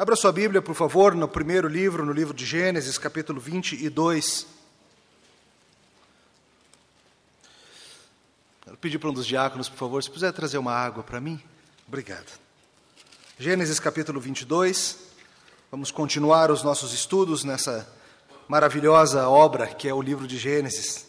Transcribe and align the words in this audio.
Abra 0.00 0.16
sua 0.16 0.32
Bíblia, 0.32 0.62
por 0.62 0.74
favor, 0.74 1.14
no 1.14 1.28
primeiro 1.28 1.68
livro, 1.68 2.06
no 2.06 2.12
livro 2.14 2.32
de 2.32 2.46
Gênesis, 2.46 2.96
capítulo 2.96 3.38
22. 3.38 4.46
Quero 8.64 8.78
pedir 8.78 8.98
para 8.98 9.10
um 9.10 9.12
dos 9.12 9.26
diáconos, 9.26 9.68
por 9.68 9.76
favor, 9.76 10.02
se 10.02 10.10
puder 10.10 10.32
trazer 10.32 10.56
uma 10.56 10.72
água 10.72 11.02
para 11.02 11.20
mim. 11.20 11.38
Obrigado. 11.86 12.32
Gênesis 13.38 13.78
capítulo 13.78 14.18
22. 14.18 14.96
Vamos 15.70 15.90
continuar 15.90 16.50
os 16.50 16.62
nossos 16.62 16.94
estudos 16.94 17.44
nessa 17.44 17.86
maravilhosa 18.48 19.28
obra 19.28 19.66
que 19.66 19.86
é 19.86 19.92
o 19.92 20.00
livro 20.00 20.26
de 20.26 20.38
Gênesis. 20.38 21.04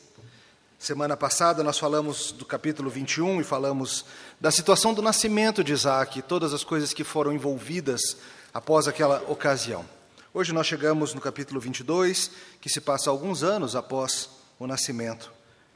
Semana 0.78 1.16
passada 1.16 1.64
nós 1.64 1.80
falamos 1.80 2.34
do 2.34 2.44
capítulo 2.44 2.90
21 2.90 3.40
e 3.40 3.44
falamos 3.46 4.04
da 4.38 4.52
situação 4.52 4.94
do 4.94 5.02
nascimento 5.02 5.64
de 5.64 5.72
Isaac, 5.72 6.22
todas 6.24 6.54
as 6.54 6.66
coisas 6.66 6.92
que 6.92 7.06
foram 7.06 7.32
envolvidas 7.32 8.18
após 8.54 8.88
aquela 8.88 9.22
ocasião. 9.30 9.86
Hoje 10.34 10.54
nós 10.54 10.68
chegamos 10.68 11.14
no 11.14 11.22
capítulo 11.22 11.60
22, 11.60 12.32
que 12.60 12.70
se 12.70 12.80
passa 12.80 13.10
alguns 13.10 13.44
anos 13.44 13.76
após 13.76 14.30
o 14.58 14.68
nascimento 14.68 15.32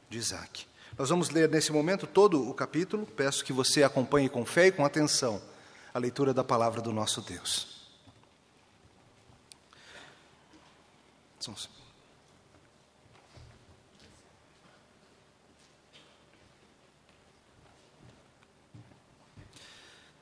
de 0.10 0.18
Isaac. 0.18 0.66
Nós 0.98 1.10
vamos 1.10 1.30
ler 1.30 1.50
nesse 1.50 1.72
momento 1.72 2.08
todo 2.08 2.50
o 2.50 2.54
capítulo, 2.54 3.06
peço 3.06 3.44
que 3.44 3.52
você 3.52 3.84
acompanhe 3.84 4.30
com 4.30 4.46
fé 4.46 4.68
e 4.68 4.72
com 4.72 4.86
atenção 4.86 5.42
a 5.94 6.00
leitura 6.00 6.34
da 6.34 6.44
palavra 6.44 6.82
do 6.82 6.94
nosso 6.94 7.22
Deus. 7.22 7.76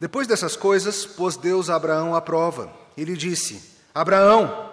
Depois 0.04 0.28
dessas 0.28 0.58
coisas, 0.58 1.06
pôs 1.06 1.38
Deus 1.38 1.70
a 1.70 1.76
Abraão 1.76 2.14
à 2.14 2.20
prova. 2.20 2.70
E 2.98 3.06
lhe 3.06 3.16
disse: 3.16 3.64
Abraão. 3.96 4.70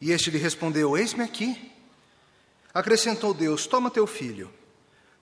E 0.00 0.12
este 0.12 0.30
lhe 0.30 0.38
respondeu: 0.38 0.96
Eis-me 0.96 1.24
aqui. 1.24 1.72
Acrescentou 2.72 3.34
Deus: 3.34 3.66
Toma 3.66 3.90
teu 3.90 4.06
filho, 4.06 4.48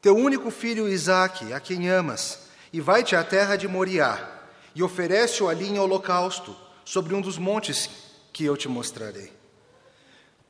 teu 0.02 0.14
único 0.14 0.50
filho 0.50 0.86
Isaque, 0.86 1.54
a 1.54 1.58
quem 1.58 1.88
amas, 1.88 2.40
e 2.70 2.82
vai-te 2.82 3.16
à 3.16 3.24
terra 3.24 3.56
de 3.56 3.66
Moriá, 3.66 4.28
e 4.74 4.82
oferece-o 4.82 5.48
ali 5.48 5.70
em 5.70 5.78
holocausto, 5.78 6.54
sobre 6.84 7.14
um 7.14 7.22
dos 7.22 7.38
montes 7.38 7.88
que 8.34 8.44
eu 8.44 8.58
te 8.58 8.68
mostrarei. 8.68 9.32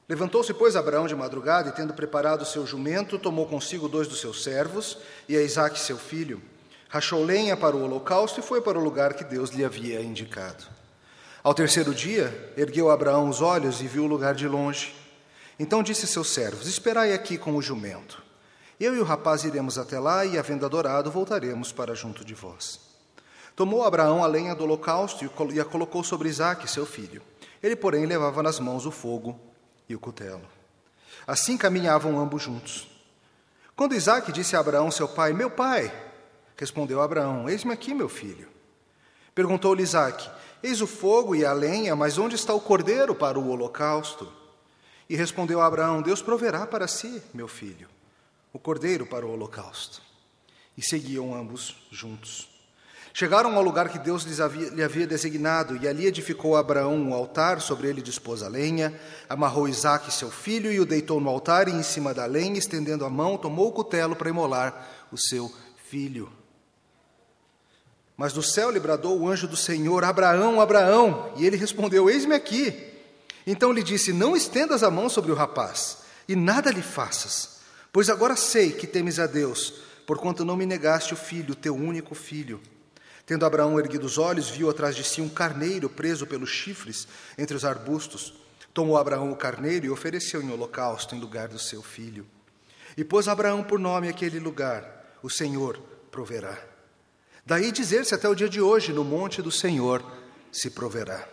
Levantou-se, 0.08 0.52
pois, 0.52 0.74
Abraão 0.74 1.06
de 1.06 1.14
madrugada, 1.14 1.68
e 1.68 1.72
tendo 1.72 1.94
preparado 1.94 2.42
o 2.42 2.44
seu 2.44 2.66
jumento, 2.66 3.20
tomou 3.20 3.46
consigo 3.46 3.88
dois 3.88 4.08
dos 4.08 4.20
seus 4.20 4.42
servos 4.42 4.98
e 5.28 5.36
a 5.36 5.42
Isaque, 5.42 5.78
seu 5.78 5.96
filho 5.96 6.42
rachou 6.90 7.24
lenha 7.24 7.56
para 7.56 7.76
o 7.76 7.84
holocausto 7.84 8.40
e 8.40 8.42
foi 8.42 8.60
para 8.60 8.76
o 8.76 8.82
lugar 8.82 9.14
que 9.14 9.22
Deus 9.22 9.50
lhe 9.50 9.64
havia 9.64 10.02
indicado. 10.02 10.64
Ao 11.42 11.54
terceiro 11.54 11.94
dia, 11.94 12.52
ergueu 12.56 12.90
Abraão 12.90 13.28
os 13.28 13.40
olhos 13.40 13.80
e 13.80 13.86
viu 13.86 14.04
o 14.04 14.08
lugar 14.08 14.34
de 14.34 14.46
longe. 14.48 14.92
Então 15.58 15.84
disse 15.84 16.06
seus 16.06 16.30
servos: 16.30 16.66
Esperai 16.66 17.12
aqui 17.12 17.38
com 17.38 17.54
o 17.54 17.62
jumento. 17.62 18.20
Eu 18.78 18.94
e 18.94 18.98
o 18.98 19.04
rapaz 19.04 19.44
iremos 19.44 19.78
até 19.78 20.00
lá 20.00 20.24
e, 20.24 20.36
havendo 20.36 20.66
adorado, 20.66 21.10
voltaremos 21.10 21.70
para 21.70 21.94
junto 21.94 22.24
de 22.24 22.34
vós. 22.34 22.80
Tomou 23.54 23.84
Abraão 23.84 24.24
a 24.24 24.26
lenha 24.26 24.54
do 24.54 24.64
holocausto 24.64 25.24
e 25.52 25.60
a 25.60 25.64
colocou 25.64 26.02
sobre 26.02 26.28
Isaque, 26.28 26.68
seu 26.68 26.84
filho. 26.84 27.22
Ele, 27.62 27.76
porém, 27.76 28.04
levava 28.04 28.42
nas 28.42 28.58
mãos 28.58 28.84
o 28.84 28.90
fogo 28.90 29.38
e 29.88 29.94
o 29.94 30.00
cutelo. 30.00 30.46
Assim 31.26 31.56
caminhavam 31.56 32.18
ambos 32.18 32.42
juntos. 32.42 32.88
Quando 33.76 33.94
Isaque 33.94 34.32
disse 34.32 34.56
a 34.56 34.60
Abraão, 34.60 34.90
seu 34.90 35.06
pai: 35.06 35.32
Meu 35.32 35.50
pai, 35.50 35.92
Respondeu 36.60 37.00
Abraão: 37.00 37.48
Eis-me 37.48 37.72
aqui, 37.72 37.94
meu 37.94 38.08
filho. 38.08 38.46
Perguntou-lhe 39.34 39.82
Isaque: 39.82 40.28
Eis 40.62 40.82
o 40.82 40.86
fogo 40.86 41.34
e 41.34 41.42
a 41.42 41.54
lenha, 41.54 41.96
mas 41.96 42.18
onde 42.18 42.34
está 42.34 42.52
o 42.52 42.60
cordeiro 42.60 43.14
para 43.14 43.38
o 43.38 43.48
holocausto? 43.48 44.30
E 45.08 45.16
respondeu 45.16 45.62
Abraão: 45.62 46.02
Deus 46.02 46.20
proverá 46.20 46.66
para 46.66 46.86
si, 46.86 47.22
meu 47.32 47.48
filho, 47.48 47.88
o 48.52 48.58
cordeiro 48.58 49.06
para 49.06 49.24
o 49.24 49.32
holocausto. 49.32 50.02
E 50.76 50.82
seguiam 50.82 51.34
ambos 51.34 51.76
juntos. 51.90 52.50
Chegaram 53.14 53.56
ao 53.56 53.62
lugar 53.62 53.88
que 53.88 53.98
Deus 53.98 54.24
lhes 54.24 54.38
havia, 54.38 54.68
lhe 54.68 54.82
havia 54.82 55.06
designado, 55.06 55.78
e 55.78 55.88
ali 55.88 56.04
edificou 56.04 56.58
Abraão 56.58 56.94
um 56.94 57.14
altar, 57.14 57.62
sobre 57.62 57.88
ele 57.88 58.02
dispôs 58.02 58.42
a 58.42 58.48
lenha, 58.48 59.00
amarrou 59.30 59.66
Isaque, 59.66 60.12
seu 60.12 60.30
filho, 60.30 60.70
e 60.70 60.78
o 60.78 60.84
deitou 60.84 61.22
no 61.22 61.30
altar, 61.30 61.68
e 61.68 61.72
em 61.72 61.82
cima 61.82 62.12
da 62.12 62.26
lenha, 62.26 62.58
estendendo 62.58 63.06
a 63.06 63.08
mão, 63.08 63.38
tomou 63.38 63.68
o 63.68 63.72
cutelo 63.72 64.14
para 64.14 64.28
imolar 64.28 65.08
o 65.10 65.16
seu 65.16 65.50
filho. 65.88 66.30
Mas 68.20 68.34
do 68.34 68.42
céu 68.42 68.70
lhe 68.70 68.78
bradou 68.78 69.18
o 69.18 69.26
anjo 69.26 69.48
do 69.48 69.56
Senhor: 69.56 70.04
Abraão, 70.04 70.60
Abraão. 70.60 71.32
E 71.38 71.46
ele 71.46 71.56
respondeu: 71.56 72.10
Eis-me 72.10 72.34
aqui. 72.34 72.78
Então 73.46 73.72
lhe 73.72 73.82
disse: 73.82 74.12
Não 74.12 74.36
estendas 74.36 74.82
a 74.82 74.90
mão 74.90 75.08
sobre 75.08 75.32
o 75.32 75.34
rapaz, 75.34 76.00
e 76.28 76.36
nada 76.36 76.70
lhe 76.70 76.82
faças, 76.82 77.60
pois 77.90 78.10
agora 78.10 78.36
sei 78.36 78.72
que 78.72 78.86
temes 78.86 79.18
a 79.18 79.26
Deus, 79.26 79.72
porquanto 80.06 80.44
não 80.44 80.54
me 80.54 80.66
negaste 80.66 81.14
o 81.14 81.16
filho, 81.16 81.54
teu 81.54 81.74
único 81.74 82.14
filho. 82.14 82.60
Tendo 83.24 83.46
Abraão 83.46 83.80
erguido 83.80 84.04
os 84.04 84.18
olhos, 84.18 84.50
viu 84.50 84.68
atrás 84.68 84.94
de 84.94 85.02
si 85.02 85.22
um 85.22 85.28
carneiro 85.30 85.88
preso 85.88 86.26
pelos 86.26 86.50
chifres 86.50 87.08
entre 87.38 87.56
os 87.56 87.64
arbustos. 87.64 88.34
Tomou 88.74 88.98
Abraão 88.98 89.32
o 89.32 89.36
carneiro 89.36 89.86
e 89.86 89.90
ofereceu 89.90 90.42
em 90.42 90.52
holocausto 90.52 91.14
em 91.14 91.20
lugar 91.20 91.48
do 91.48 91.58
seu 91.58 91.82
filho. 91.82 92.26
E 92.98 93.02
pôs 93.02 93.28
Abraão 93.28 93.64
por 93.64 93.78
nome 93.78 94.10
aquele 94.10 94.38
lugar: 94.38 95.16
O 95.22 95.30
Senhor 95.30 95.80
proverá. 96.10 96.69
Daí 97.44 97.72
dizer-se 97.72 98.14
até 98.14 98.28
o 98.28 98.34
dia 98.34 98.48
de 98.48 98.60
hoje: 98.60 98.92
no 98.92 99.04
monte 99.04 99.42
do 99.42 99.50
Senhor 99.50 100.04
se 100.52 100.70
proverá. 100.70 101.26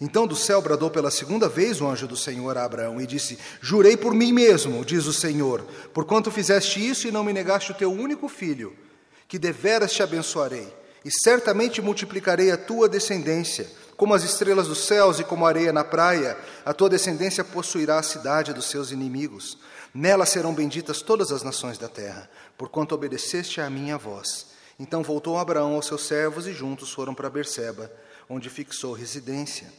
Então 0.00 0.26
do 0.26 0.34
céu 0.34 0.62
bradou 0.62 0.90
pela 0.90 1.10
segunda 1.10 1.46
vez 1.46 1.78
o 1.78 1.86
anjo 1.86 2.08
do 2.08 2.16
Senhor 2.16 2.56
a 2.56 2.64
Abraão 2.64 3.00
e 3.00 3.06
disse: 3.06 3.38
Jurei 3.60 3.96
por 3.96 4.14
mim 4.14 4.32
mesmo, 4.32 4.82
diz 4.82 5.06
o 5.06 5.12
Senhor, 5.12 5.62
porquanto 5.92 6.30
fizeste 6.30 6.86
isso 6.86 7.06
e 7.06 7.12
não 7.12 7.22
me 7.22 7.34
negaste 7.34 7.72
o 7.72 7.74
teu 7.74 7.92
único 7.92 8.26
filho, 8.26 8.74
que 9.28 9.38
deveras 9.38 9.92
te 9.92 10.02
abençoarei, 10.02 10.72
e 11.04 11.10
certamente 11.10 11.82
multiplicarei 11.82 12.50
a 12.50 12.56
tua 12.56 12.88
descendência, 12.88 13.70
como 13.94 14.14
as 14.14 14.24
estrelas 14.24 14.68
dos 14.68 14.86
céus 14.86 15.20
e 15.20 15.24
como 15.24 15.44
a 15.44 15.48
areia 15.50 15.72
na 15.72 15.84
praia, 15.84 16.34
a 16.64 16.72
tua 16.72 16.88
descendência 16.88 17.44
possuirá 17.44 17.98
a 17.98 18.02
cidade 18.02 18.54
dos 18.54 18.64
seus 18.64 18.90
inimigos. 18.90 19.58
Nela 19.92 20.24
serão 20.24 20.54
benditas 20.54 21.02
todas 21.02 21.30
as 21.30 21.42
nações 21.42 21.76
da 21.76 21.88
terra, 21.88 22.30
porquanto 22.56 22.94
obedeceste 22.94 23.60
à 23.60 23.68
minha 23.68 23.98
voz. 23.98 24.49
Então 24.80 25.02
voltou 25.02 25.36
Abraão 25.36 25.74
aos 25.74 25.84
seus 25.84 26.06
servos 26.06 26.46
e 26.46 26.54
juntos 26.54 26.90
foram 26.90 27.14
para 27.14 27.28
Berseba, 27.28 27.92
onde 28.26 28.48
fixou 28.48 28.94
residência. 28.94 29.70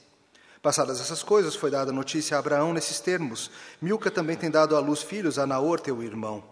Passadas 0.62 1.02
essas 1.02 1.24
coisas, 1.24 1.56
foi 1.56 1.72
dada 1.72 1.92
notícia 1.92 2.38
a 2.38 2.40
Abraão 2.40 2.72
nesses 2.72 3.00
termos: 3.00 3.50
Milca 3.82 4.12
também 4.12 4.38
tem 4.38 4.52
dado 4.52 4.76
à 4.76 4.80
luz 4.80 5.02
filhos 5.02 5.40
a 5.40 5.48
Naor, 5.48 5.80
teu 5.80 6.04
irmão. 6.04 6.44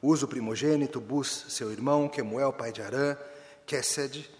Uso 0.00 0.28
primogênito, 0.28 1.00
Bus, 1.00 1.46
seu 1.48 1.72
irmão, 1.72 2.08
Quemuel, 2.08 2.52
pai 2.52 2.70
de 2.70 2.80
Arã, 2.80 3.16
Kesed, 3.66 4.30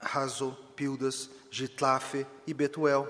Razo, 0.00 0.56
Pildas, 0.74 1.28
Gitlafe 1.50 2.26
e 2.46 2.54
Betuel. 2.54 3.06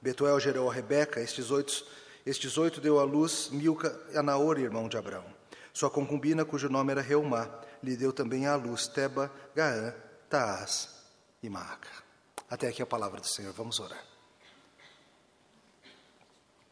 Betuel 0.00 0.38
gerou 0.38 0.70
a 0.70 0.72
Rebeca, 0.72 1.20
estes 1.20 1.50
oito, 1.50 1.84
estes 2.24 2.56
oito 2.56 2.80
deu 2.80 3.00
à 3.00 3.02
luz 3.02 3.48
Milca 3.50 4.00
a 4.14 4.22
Naor, 4.22 4.60
irmão 4.60 4.88
de 4.88 4.96
Abraão. 4.96 5.33
Sua 5.74 5.90
concubina, 5.90 6.44
cujo 6.44 6.68
nome 6.68 6.92
era 6.92 7.02
Reumá, 7.02 7.50
lhe 7.82 7.96
deu 7.96 8.12
também 8.12 8.46
à 8.46 8.54
luz 8.54 8.86
Teba, 8.86 9.30
Gaã, 9.56 9.92
Taás 10.30 10.88
e 11.42 11.50
Maaca. 11.50 11.90
Até 12.48 12.68
aqui 12.68 12.80
a 12.80 12.86
palavra 12.86 13.20
do 13.20 13.26
Senhor. 13.26 13.52
Vamos 13.52 13.80
orar. 13.80 14.02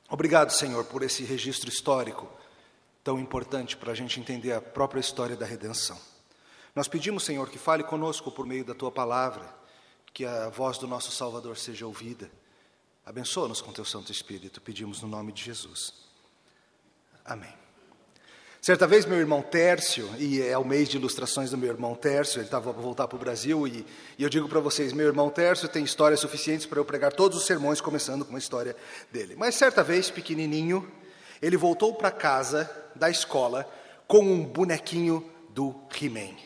Obrigado, 0.08 0.50
Senhor, 0.50 0.84
por 0.84 1.02
esse 1.02 1.24
registro 1.24 1.68
histórico 1.68 2.30
tão 3.02 3.18
importante 3.18 3.76
para 3.76 3.90
a 3.90 3.94
gente 3.94 4.20
entender 4.20 4.52
a 4.52 4.60
própria 4.60 5.00
história 5.00 5.36
da 5.36 5.44
redenção. 5.44 5.98
Nós 6.74 6.86
pedimos, 6.86 7.24
Senhor, 7.24 7.50
que 7.50 7.58
fale 7.58 7.82
conosco 7.82 8.30
por 8.30 8.46
meio 8.46 8.64
da 8.64 8.74
tua 8.74 8.92
palavra, 8.92 9.52
que 10.12 10.24
a 10.24 10.48
voz 10.48 10.78
do 10.78 10.86
nosso 10.86 11.10
Salvador 11.10 11.56
seja 11.56 11.86
ouvida. 11.86 12.30
Abençoa-nos 13.04 13.60
com 13.60 13.72
teu 13.72 13.84
Santo 13.84 14.12
Espírito, 14.12 14.60
pedimos 14.60 15.02
no 15.02 15.08
nome 15.08 15.32
de 15.32 15.43
Jesus. 15.43 15.93
Amém. 17.25 17.62
Certa 18.64 18.87
vez, 18.87 19.05
meu 19.05 19.19
irmão 19.19 19.43
Tércio, 19.43 20.09
e 20.20 20.41
é 20.41 20.56
o 20.56 20.64
mês 20.64 20.88
de 20.88 20.97
ilustrações 20.97 21.50
do 21.50 21.59
meu 21.59 21.70
irmão 21.70 21.97
Tércio, 21.97 22.38
ele 22.38 22.44
estava 22.44 22.73
para 22.73 22.81
voltar 22.81 23.09
para 23.09 23.17
o 23.17 23.19
Brasil, 23.19 23.67
e, 23.67 23.85
e 24.17 24.23
eu 24.23 24.29
digo 24.29 24.49
para 24.49 24.61
vocês: 24.61 24.93
meu 24.93 25.09
irmão 25.09 25.31
Tércio 25.31 25.69
tem 25.69 25.82
histórias 25.82 26.20
suficientes 26.20 26.64
para 26.64 26.79
eu 26.79 26.85
pregar 26.85 27.12
todos 27.12 27.37
os 27.37 27.44
sermões, 27.44 27.81
começando 27.81 28.25
com 28.25 28.37
a 28.37 28.38
história 28.38 28.76
dele. 29.11 29.35
Mas 29.37 29.56
certa 29.56 29.82
vez, 29.82 30.12
pequenininho, 30.12 30.88
ele 31.43 31.56
voltou 31.56 31.93
para 31.93 32.12
casa 32.12 32.70
da 32.94 33.11
escola 33.11 33.69
com 34.06 34.23
um 34.23 34.44
bonequinho 34.44 35.29
do 35.49 35.75
He-Man. 36.00 36.37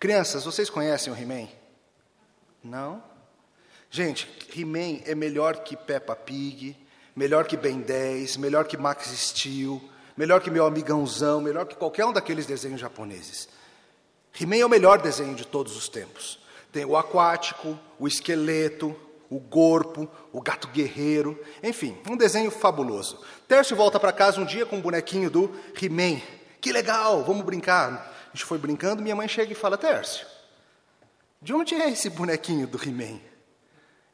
Crianças, 0.00 0.46
vocês 0.46 0.70
conhecem 0.70 1.12
o 1.12 1.16
He-Man? 1.16 1.48
Não? 2.62 3.04
Gente, 3.90 4.26
He-Man 4.56 5.02
é 5.04 5.14
melhor 5.14 5.56
que 5.58 5.76
Peppa 5.76 6.16
Pig, 6.16 6.74
melhor 7.14 7.46
que 7.46 7.58
Ben 7.58 7.82
10, 7.82 8.38
melhor 8.38 8.64
que 8.64 8.78
Max 8.78 9.08
Steel 9.08 9.92
melhor 10.16 10.40
que 10.40 10.50
meu 10.50 10.66
amigãozão, 10.66 11.40
melhor 11.40 11.66
que 11.66 11.76
qualquer 11.76 12.04
um 12.04 12.12
daqueles 12.12 12.46
desenhos 12.46 12.80
japoneses. 12.80 13.48
He-Man 14.38 14.56
é 14.56 14.66
o 14.66 14.68
melhor 14.68 15.00
desenho 15.00 15.34
de 15.34 15.46
todos 15.46 15.76
os 15.76 15.88
tempos. 15.88 16.38
Tem 16.72 16.84
o 16.84 16.96
aquático, 16.96 17.78
o 17.98 18.08
esqueleto, 18.08 18.96
o 19.30 19.40
corpo, 19.40 20.08
o 20.32 20.40
gato 20.40 20.68
guerreiro, 20.68 21.38
enfim, 21.62 21.96
um 22.08 22.16
desenho 22.16 22.50
fabuloso. 22.50 23.20
Tércio 23.46 23.76
volta 23.76 23.98
para 23.98 24.12
casa 24.12 24.40
um 24.40 24.44
dia 24.44 24.66
com 24.66 24.76
um 24.76 24.80
bonequinho 24.80 25.30
do 25.30 25.54
He-Man. 25.80 26.20
Que 26.60 26.72
legal, 26.72 27.22
vamos 27.24 27.44
brincar. 27.44 28.12
A 28.32 28.36
gente 28.36 28.44
foi 28.44 28.58
brincando, 28.58 29.02
minha 29.02 29.14
mãe 29.14 29.28
chega 29.28 29.52
e 29.52 29.54
fala: 29.54 29.78
Tércio, 29.78 30.26
de 31.40 31.52
onde 31.52 31.74
é 31.74 31.88
esse 31.90 32.10
bonequinho 32.10 32.66
do 32.66 32.76
He-Man? 32.82 33.20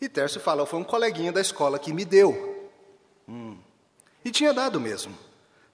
E 0.01 0.09
Tércio 0.09 0.41
fala: 0.41 0.67
Foi 0.67 0.79
um 0.79 0.85
coleguinha 0.85 1.33
da 1.33 1.41
escola 1.41 1.79
que 1.79 1.93
me 1.93 2.05
deu. 2.05 2.71
Hum. 3.29 3.57
E 4.25 4.31
tinha 4.31 4.53
dado 4.53 4.81
mesmo. 4.81 5.17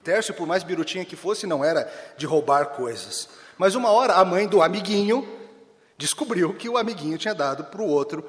Tércio, 0.07 0.33
por 0.33 0.47
mais 0.47 0.63
birutinha 0.63 1.03
que 1.03 1.17
fosse, 1.17 1.45
não 1.45 1.65
era 1.65 1.91
de 2.15 2.25
roubar 2.25 2.67
coisas. 2.67 3.27
Mas 3.57 3.75
uma 3.75 3.91
hora 3.91 4.13
a 4.13 4.23
mãe 4.23 4.47
do 4.47 4.61
amiguinho 4.61 5.27
descobriu 5.97 6.53
que 6.53 6.69
o 6.69 6.77
amiguinho 6.77 7.17
tinha 7.17 7.35
dado 7.35 7.65
para 7.65 7.81
o 7.81 7.89
outro 7.89 8.23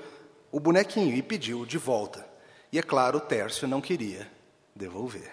o 0.50 0.58
bonequinho 0.58 1.14
e 1.14 1.22
pediu 1.22 1.64
de 1.64 1.78
volta. 1.78 2.26
E 2.72 2.80
é 2.80 2.82
claro, 2.82 3.20
Tércio 3.20 3.68
não 3.68 3.80
queria 3.80 4.28
devolver. 4.74 5.30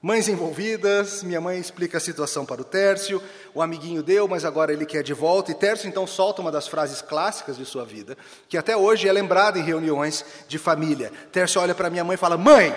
Mães 0.00 0.26
envolvidas, 0.26 1.22
minha 1.22 1.40
mãe 1.40 1.60
explica 1.60 1.98
a 1.98 2.00
situação 2.00 2.46
para 2.46 2.62
o 2.62 2.64
Tércio, 2.64 3.22
o 3.52 3.60
amiguinho 3.60 4.02
deu, 4.02 4.26
mas 4.26 4.46
agora 4.46 4.72
ele 4.72 4.86
quer 4.86 5.02
de 5.02 5.12
volta, 5.12 5.50
e 5.50 5.54
Tércio 5.54 5.86
então 5.86 6.06
solta 6.06 6.40
uma 6.40 6.50
das 6.50 6.66
frases 6.66 7.02
clássicas 7.02 7.58
de 7.58 7.66
sua 7.66 7.84
vida, 7.84 8.16
que 8.48 8.56
até 8.56 8.74
hoje 8.74 9.06
é 9.06 9.12
lembrada 9.12 9.58
em 9.58 9.62
reuniões 9.62 10.24
de 10.48 10.58
família. 10.58 11.12
Tércio 11.30 11.60
olha 11.60 11.74
para 11.74 11.90
minha 11.90 12.04
mãe 12.04 12.14
e 12.14 12.18
fala: 12.18 12.38
Mãe, 12.38 12.74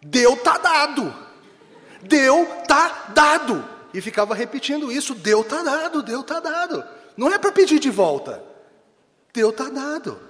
deu 0.00 0.36
tá 0.36 0.56
dado, 0.56 1.25
deu 2.06 2.46
tá 2.66 3.12
dado. 3.14 3.68
E 3.92 4.00
ficava 4.00 4.34
repetindo 4.34 4.92
isso: 4.92 5.14
deu 5.14 5.42
tá 5.42 5.62
dado, 5.62 6.02
deu 6.02 6.22
tá 6.22 6.40
dado. 6.40 6.84
Não 7.16 7.32
é 7.32 7.38
para 7.38 7.52
pedir 7.52 7.78
de 7.78 7.90
volta, 7.90 8.42
deu 9.32 9.52
tá 9.52 9.68
dado. 9.68 10.20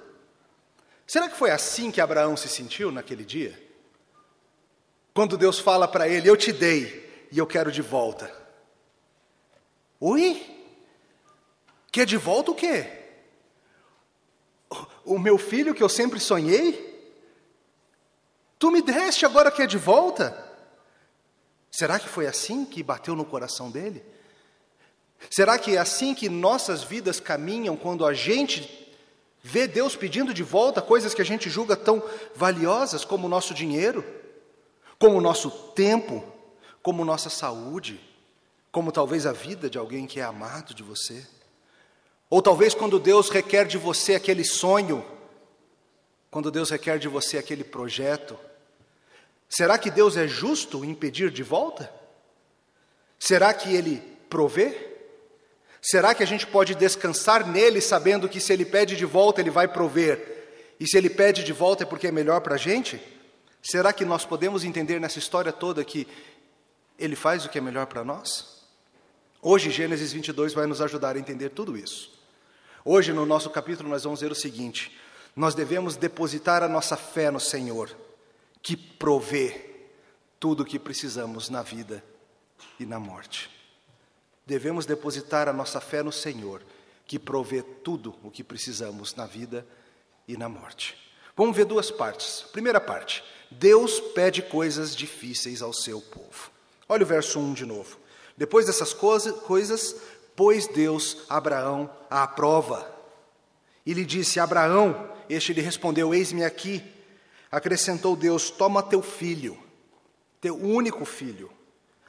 Será 1.05 1.29
que 1.29 1.37
foi 1.37 1.51
assim 1.51 1.91
que 1.91 2.01
Abraão 2.01 2.35
se 2.35 2.47
sentiu 2.47 2.91
naquele 2.91 3.23
dia? 3.23 3.61
Quando 5.13 5.37
Deus 5.37 5.59
fala 5.59 5.87
para 5.87 6.07
ele: 6.07 6.29
Eu 6.29 6.37
te 6.37 6.51
dei 6.51 7.27
e 7.31 7.37
eu 7.37 7.47
quero 7.47 7.71
de 7.71 7.81
volta. 7.81 8.31
Oi? 9.99 10.55
Quer 11.91 12.05
de 12.05 12.17
volta 12.17 12.51
o 12.51 12.55
quê? 12.55 12.85
O 15.03 15.17
meu 15.17 15.37
filho 15.37 15.73
que 15.73 15.81
eu 15.81 15.89
sempre 15.89 16.19
sonhei? 16.19 16.85
Tu 18.59 18.71
me 18.71 18.81
deste, 18.81 19.25
agora 19.25 19.49
quer 19.49 19.67
de 19.67 19.77
volta? 19.77 20.46
Será 21.77 21.99
que 21.99 22.07
foi 22.07 22.25
assim 22.27 22.65
que 22.65 22.81
bateu 22.81 23.15
no 23.15 23.25
coração 23.25 23.69
dele? 23.69 24.03
Será 25.29 25.57
que 25.59 25.75
é 25.75 25.79
assim 25.79 26.15
que 26.15 26.29
nossas 26.29 26.83
vidas 26.83 27.19
caminham 27.19 27.75
quando 27.75 28.05
a 28.05 28.13
gente 28.13 28.87
Vê 29.49 29.65
Deus 29.65 29.95
pedindo 29.95 30.33
de 30.33 30.43
volta 30.43 30.81
coisas 30.81 31.13
que 31.13 31.21
a 31.21 31.25
gente 31.25 31.49
julga 31.49 31.73
tão 31.77 32.03
valiosas 32.35 33.05
como 33.05 33.27
o 33.27 33.29
nosso 33.29 33.53
dinheiro, 33.53 34.03
como 34.99 35.17
o 35.17 35.21
nosso 35.21 35.49
tempo, 35.49 36.21
como 36.83 37.05
nossa 37.05 37.29
saúde, 37.29 37.97
como 38.73 38.91
talvez 38.91 39.25
a 39.25 39.31
vida 39.31 39.69
de 39.69 39.77
alguém 39.77 40.05
que 40.05 40.19
é 40.19 40.23
amado 40.23 40.73
de 40.73 40.83
você. 40.83 41.25
Ou 42.29 42.41
talvez 42.41 42.73
quando 42.73 42.99
Deus 42.99 43.29
requer 43.29 43.65
de 43.65 43.77
você 43.77 44.15
aquele 44.15 44.43
sonho, 44.43 45.01
quando 46.29 46.51
Deus 46.51 46.69
requer 46.69 46.99
de 46.99 47.07
você 47.07 47.37
aquele 47.37 47.63
projeto. 47.63 48.37
Será 49.49 49.77
que 49.77 49.89
Deus 49.89 50.17
é 50.17 50.27
justo 50.27 50.83
em 50.83 50.93
pedir 50.93 51.31
de 51.31 51.43
volta? 51.43 51.91
Será 53.19 53.53
que 53.53 53.73
Ele 53.73 54.01
provê? 54.29 54.87
Será 55.81 56.13
que 56.13 56.21
a 56.21 56.27
gente 56.27 56.45
pode 56.45 56.75
descansar 56.75 57.47
nele 57.47 57.79
sabendo 57.79 58.27
que 58.27 58.41
se 58.41 58.51
ele 58.51 58.65
pede 58.65 58.97
de 58.97 59.05
volta, 59.05 59.39
ele 59.39 59.49
vai 59.49 59.69
prover? 59.69 60.75
E 60.79 60.85
se 60.85 60.97
ele 60.97 61.09
pede 61.09 61.45
de 61.45 61.53
volta 61.53 61.83
é 61.83 61.85
porque 61.85 62.07
é 62.07 62.11
melhor 62.11 62.41
para 62.41 62.55
a 62.55 62.57
gente? 62.57 63.01
Será 63.63 63.93
que 63.93 64.03
nós 64.03 64.25
podemos 64.25 64.65
entender 64.65 64.99
nessa 64.99 65.19
história 65.19 65.51
toda 65.53 65.85
que 65.85 66.05
ele 66.99 67.15
faz 67.15 67.45
o 67.45 67.49
que 67.49 67.57
é 67.57 67.61
melhor 67.61 67.85
para 67.85 68.03
nós? 68.03 68.63
Hoje, 69.41 69.71
Gênesis 69.71 70.11
22 70.11 70.53
vai 70.53 70.65
nos 70.65 70.81
ajudar 70.81 71.15
a 71.15 71.19
entender 71.19 71.49
tudo 71.49 71.77
isso. 71.77 72.11
Hoje, 72.83 73.13
no 73.13 73.25
nosso 73.25 73.49
capítulo, 73.49 73.87
nós 73.87 74.03
vamos 74.03 74.19
ver 74.19 74.31
o 74.31 74.35
seguinte: 74.35 74.97
nós 75.35 75.55
devemos 75.55 75.95
depositar 75.95 76.63
a 76.63 76.67
nossa 76.67 76.97
fé 76.97 77.31
no 77.31 77.39
Senhor, 77.39 77.95
que 78.67 78.75
provê 78.75 79.61
tudo 80.39 80.63
o 80.63 80.65
que 80.65 80.77
precisamos 80.77 81.49
na 81.49 81.61
vida 81.61 82.03
e 82.79 82.85
na 82.85 82.99
morte 82.99 83.57
devemos 84.47 84.85
depositar 84.85 85.49
a 85.49 85.53
nossa 85.53 85.81
fé 85.81 86.01
no 86.01 86.11
Senhor, 86.11 86.63
que 87.05 87.19
provê 87.19 87.61
tudo 87.61 88.15
o 88.23 88.31
que 88.31 88.43
precisamos 88.43 89.13
na 89.13 89.25
vida 89.25 89.67
e 90.25 90.37
na 90.37 90.47
morte. 90.47 90.97
Vamos 91.35 91.55
ver 91.55 91.65
duas 91.65 91.91
partes. 91.91 92.45
Primeira 92.53 92.79
parte: 92.79 93.23
Deus 93.51 93.99
pede 93.99 94.41
coisas 94.41 94.95
difíceis 94.95 95.61
ao 95.61 95.73
seu 95.73 95.99
povo. 95.99 96.49
Olha 96.87 97.03
o 97.03 97.07
verso 97.07 97.39
1 97.39 97.53
de 97.53 97.65
novo. 97.65 97.97
Depois 98.37 98.65
dessas 98.65 98.93
coisas, 98.93 99.95
pôs 100.35 100.67
Deus 100.67 101.25
Abraão 101.29 101.89
à 102.09 102.25
prova. 102.25 102.89
E 103.85 103.93
lhe 103.93 104.05
disse: 104.05 104.39
Abraão, 104.39 105.13
este 105.29 105.51
lhe 105.51 105.61
respondeu: 105.61 106.13
Eis-me 106.13 106.45
aqui. 106.45 106.83
Acrescentou 107.51 108.15
Deus: 108.15 108.49
Toma 108.49 108.83
teu 108.83 109.01
filho, 109.01 109.57
teu 110.41 110.55
único 110.55 111.05
filho, 111.05 111.51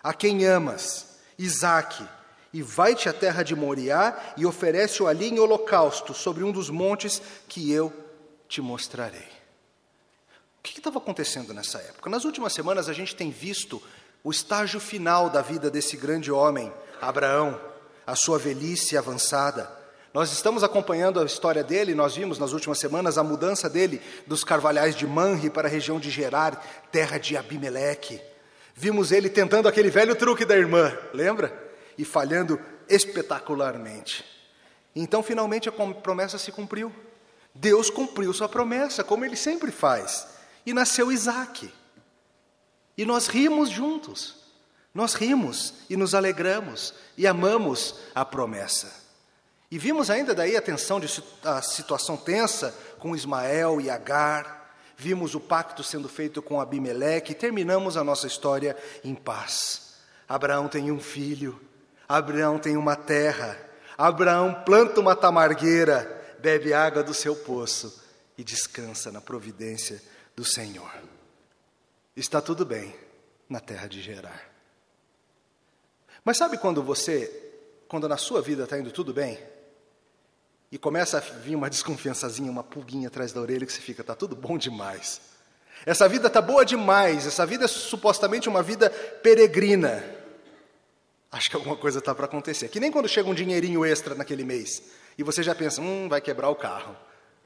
a 0.03 0.13
quem 0.13 0.45
amas, 0.45 1.19
Isaque, 1.39 2.07
e 2.53 2.63
vai-te 2.63 3.09
à 3.09 3.13
terra 3.13 3.43
de 3.43 3.55
Moriá 3.55 4.35
e 4.37 4.47
oferece-o 4.47 5.07
ali 5.07 5.29
em 5.29 5.39
holocausto 5.39 6.15
sobre 6.15 6.43
um 6.43 6.51
dos 6.51 6.71
montes 6.71 7.21
que 7.47 7.71
eu 7.71 7.93
te 8.49 8.61
mostrarei. 8.61 9.29
O 10.59 10.63
que 10.63 10.79
estava 10.79 10.99
acontecendo 10.99 11.55
nessa 11.55 11.79
época? 11.79 12.11
Nas 12.11 12.25
últimas 12.25 12.53
semanas 12.53 12.89
a 12.89 12.93
gente 12.93 13.15
tem 13.15 13.31
visto 13.31 13.83
o 14.25 14.31
estágio 14.31 14.81
final 14.81 15.31
da 15.31 15.41
vida 15.41 15.71
desse 15.71 15.97
grande 15.97 16.33
homem, 16.33 16.73
Abraão, 17.01 17.61
a 18.07 18.17
sua 18.17 18.39
velhice 18.39 18.97
avançada. 18.97 19.78
Nós 20.13 20.33
estamos 20.33 20.65
acompanhando 20.65 21.21
a 21.21 21.25
história 21.25 21.63
dele, 21.63 21.95
nós 21.95 22.17
vimos 22.17 22.39
nas 22.39 22.53
últimas 22.53 22.79
semanas 22.79 23.19
a 23.19 23.23
mudança 23.23 23.69
dele 23.69 24.01
dos 24.27 24.43
carvalhais 24.43 24.97
de 24.97 25.07
Manre 25.07 25.51
para 25.51 25.69
a 25.69 25.71
região 25.71 26.01
de 26.01 26.11
Gerar, 26.11 26.87
terra 26.91 27.19
de 27.19 27.37
Abimeleque. 27.37 28.21
Vimos 28.75 29.13
ele 29.13 29.29
tentando 29.29 29.69
aquele 29.69 29.91
velho 29.91 30.15
truque 30.15 30.45
da 30.45 30.57
irmã, 30.57 30.97
lembra? 31.13 31.69
e 31.99 32.05
falhando 32.05 32.61
espetacularmente. 32.89 34.25
Então, 34.95 35.23
finalmente, 35.23 35.69
a 35.69 35.73
promessa 35.73 36.39
se 36.39 36.53
cumpriu. 36.53 36.95
Deus 37.53 37.91
cumpriu 37.91 38.33
sua 38.33 38.49
promessa, 38.49 39.03
como 39.03 39.25
ele 39.25 39.37
sempre 39.37 39.73
faz. 39.73 40.29
E 40.65 40.73
nasceu 40.73 41.11
Isaac. 41.11 41.71
E 42.97 43.05
nós 43.05 43.27
rimos 43.27 43.69
juntos. 43.69 44.37
Nós 44.95 45.15
rimos 45.15 45.75
e 45.91 45.97
nos 45.97 46.15
alegramos 46.15 46.95
e 47.17 47.27
amamos 47.27 47.97
a 48.15 48.25
promessa. 48.25 49.08
E 49.71 49.79
vimos 49.79 50.09
ainda 50.09 50.35
daí 50.35 50.57
a 50.57 50.63
tensão 50.63 50.99
de 50.99 51.23
a 51.45 51.61
situação 51.61 52.17
tensa 52.17 52.75
com 52.99 53.15
Ismael 53.15 53.81
e 53.81 53.91
Agar. 53.91 54.75
Vimos 54.97 55.35
o 55.35 55.41
pacto 55.41 55.85
sendo 55.85 56.09
feito 56.09 56.41
com 56.41 56.61
Abimeleque 56.61 57.33
e 57.33 57.35
terminamos 57.35 57.97
a 57.97 58.03
nossa 58.03 58.27
história 58.27 58.77
em 59.05 59.15
paz. 59.15 59.95
Abraão 60.29 60.69
tem 60.69 60.91
um 60.91 61.01
filho, 61.01 61.61
Abraão 62.09 62.59
tem 62.59 62.77
uma 62.77 62.97
terra, 62.97 63.59
Abraão 63.97 64.63
planta 64.65 65.01
uma 65.01 65.15
tamargueira, 65.15 66.37
bebe 66.39 66.73
água 66.73 67.03
do 67.03 67.15
seu 67.15 67.37
poço 67.37 68.03
e 68.37 68.45
descansa 68.45 69.13
na 69.13 69.21
providência 69.21 70.03
do 70.35 70.45
Senhor. 70.45 70.91
Está 72.17 72.41
tudo 72.41 72.65
bem 72.65 72.95
na 73.49 73.61
terra 73.61 73.87
de 73.87 74.01
Gerar. 74.03 74.49
Mas 76.25 76.37
sabe 76.37 76.59
quando 76.59 76.83
você, 76.83 77.53
quando 77.87 78.09
na 78.09 78.17
sua 78.17 78.43
vida 78.43 78.65
está 78.65 78.79
indo 78.79 78.91
tudo 78.91 79.15
bem, 79.15 79.39
e 80.71 80.79
começa 80.79 81.19
a 81.19 81.21
vir 81.21 81.55
uma 81.55 81.71
desconfiançazinha, 81.71 82.51
uma 82.51 82.63
pulguinha 82.63 83.09
atrás 83.09 83.33
da 83.33 83.41
orelha 83.41 83.65
que 83.65 83.73
você 83.73 83.81
fica, 83.81 84.03
está 84.03 84.15
tudo 84.15 84.37
bom 84.37 84.59
demais. 84.59 85.21
Essa 85.87 86.09
vida 86.09 86.27
está 86.27 86.43
boa 86.43 86.65
demais, 86.65 87.27
essa 87.27 87.47
vida 87.47 87.65
é 87.65 87.69
supostamente 87.69 88.49
uma 88.49 88.63
vida 88.63 88.91
peregrina. 88.91 90.05
Acho 91.31 91.51
que 91.51 91.57
alguma 91.57 91.77
coisa 91.77 91.99
está 91.99 92.15
para 92.15 92.25
acontecer. 92.25 92.69
Que 92.69 92.81
nem 92.81 92.91
quando 92.91 93.09
chega 93.09 93.29
um 93.29 93.35
dinheirinho 93.35 93.85
extra 93.85 94.15
naquele 94.15 94.45
mês 94.45 94.83
e 95.17 95.23
você 95.23 95.43
já 95.43 95.55
pensa, 95.55 95.81
hum, 95.81 96.09
vai 96.09 96.21
quebrar 96.21 96.49
o 96.49 96.57
carro. 96.57 96.97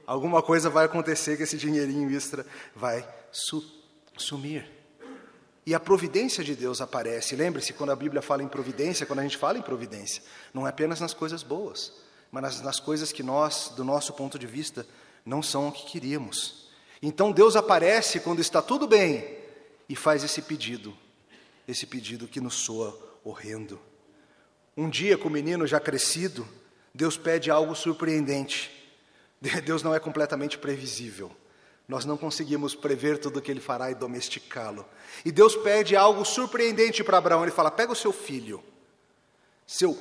Alguma 0.05 0.41
coisa 0.41 0.69
vai 0.69 0.85
acontecer 0.85 1.37
que 1.37 1.43
esse 1.43 1.57
dinheirinho 1.57 2.09
extra 2.15 2.45
vai 2.75 3.07
su 3.31 3.63
sumir. 4.17 4.69
E 5.65 5.73
a 5.73 5.79
providência 5.79 6.43
de 6.43 6.55
Deus 6.55 6.81
aparece. 6.81 7.35
Lembre-se, 7.35 7.73
quando 7.73 7.91
a 7.91 7.95
Bíblia 7.95 8.21
fala 8.21 8.43
em 8.43 8.47
providência, 8.47 9.05
quando 9.05 9.19
a 9.19 9.23
gente 9.23 9.37
fala 9.37 9.57
em 9.57 9.61
providência, 9.61 10.21
não 10.53 10.67
é 10.67 10.69
apenas 10.69 10.99
nas 10.99 11.13
coisas 11.13 11.41
boas, 11.41 11.93
mas 12.33 12.61
nas, 12.61 12.79
coisas 12.79 13.11
que 13.11 13.21
nós, 13.21 13.71
do 13.75 13.83
nosso 13.83 14.11
ponto 14.11 14.39
de 14.39 14.47
vista, 14.47 14.87
não 15.23 15.43
são 15.43 15.67
o 15.67 15.71
que 15.71 15.85
queríamos. 15.85 16.67
Então 16.99 17.31
Deus 17.31 17.55
aparece 17.55 18.19
quando 18.19 18.41
está 18.41 18.59
tudo 18.59 18.87
bem 18.87 19.37
e 19.87 19.95
faz 19.95 20.23
esse 20.23 20.41
pedido, 20.41 20.97
esse 21.67 21.85
pedido 21.85 22.27
que 22.27 22.41
nos 22.41 22.55
soa 22.55 22.99
horrendo. 23.23 23.79
Um 24.75 24.89
dia, 24.89 25.15
com 25.15 25.27
o 25.27 25.31
menino 25.31 25.67
já 25.67 25.79
crescido, 25.79 26.47
Deus 26.91 27.17
pede 27.17 27.51
algo 27.51 27.75
surpreendente. 27.75 28.71
Deus 29.63 29.83
não 29.83 29.93
é 29.93 29.99
completamente 29.99 30.57
previsível. 30.57 31.31
Nós 31.87 32.03
não 32.03 32.17
conseguimos 32.17 32.73
prever 32.73 33.19
tudo 33.19 33.37
o 33.37 33.41
que 33.43 33.51
ele 33.51 33.59
fará 33.59 33.91
e 33.91 33.95
domesticá-lo. 33.95 34.83
E 35.23 35.31
Deus 35.31 35.55
pede 35.55 35.95
algo 35.95 36.25
surpreendente 36.25 37.03
para 37.03 37.19
Abraão. 37.19 37.43
Ele 37.43 37.51
fala: 37.51 37.69
pega 37.69 37.91
o 37.91 37.95
seu 37.95 38.11
filho, 38.11 38.63
seu 39.67 39.95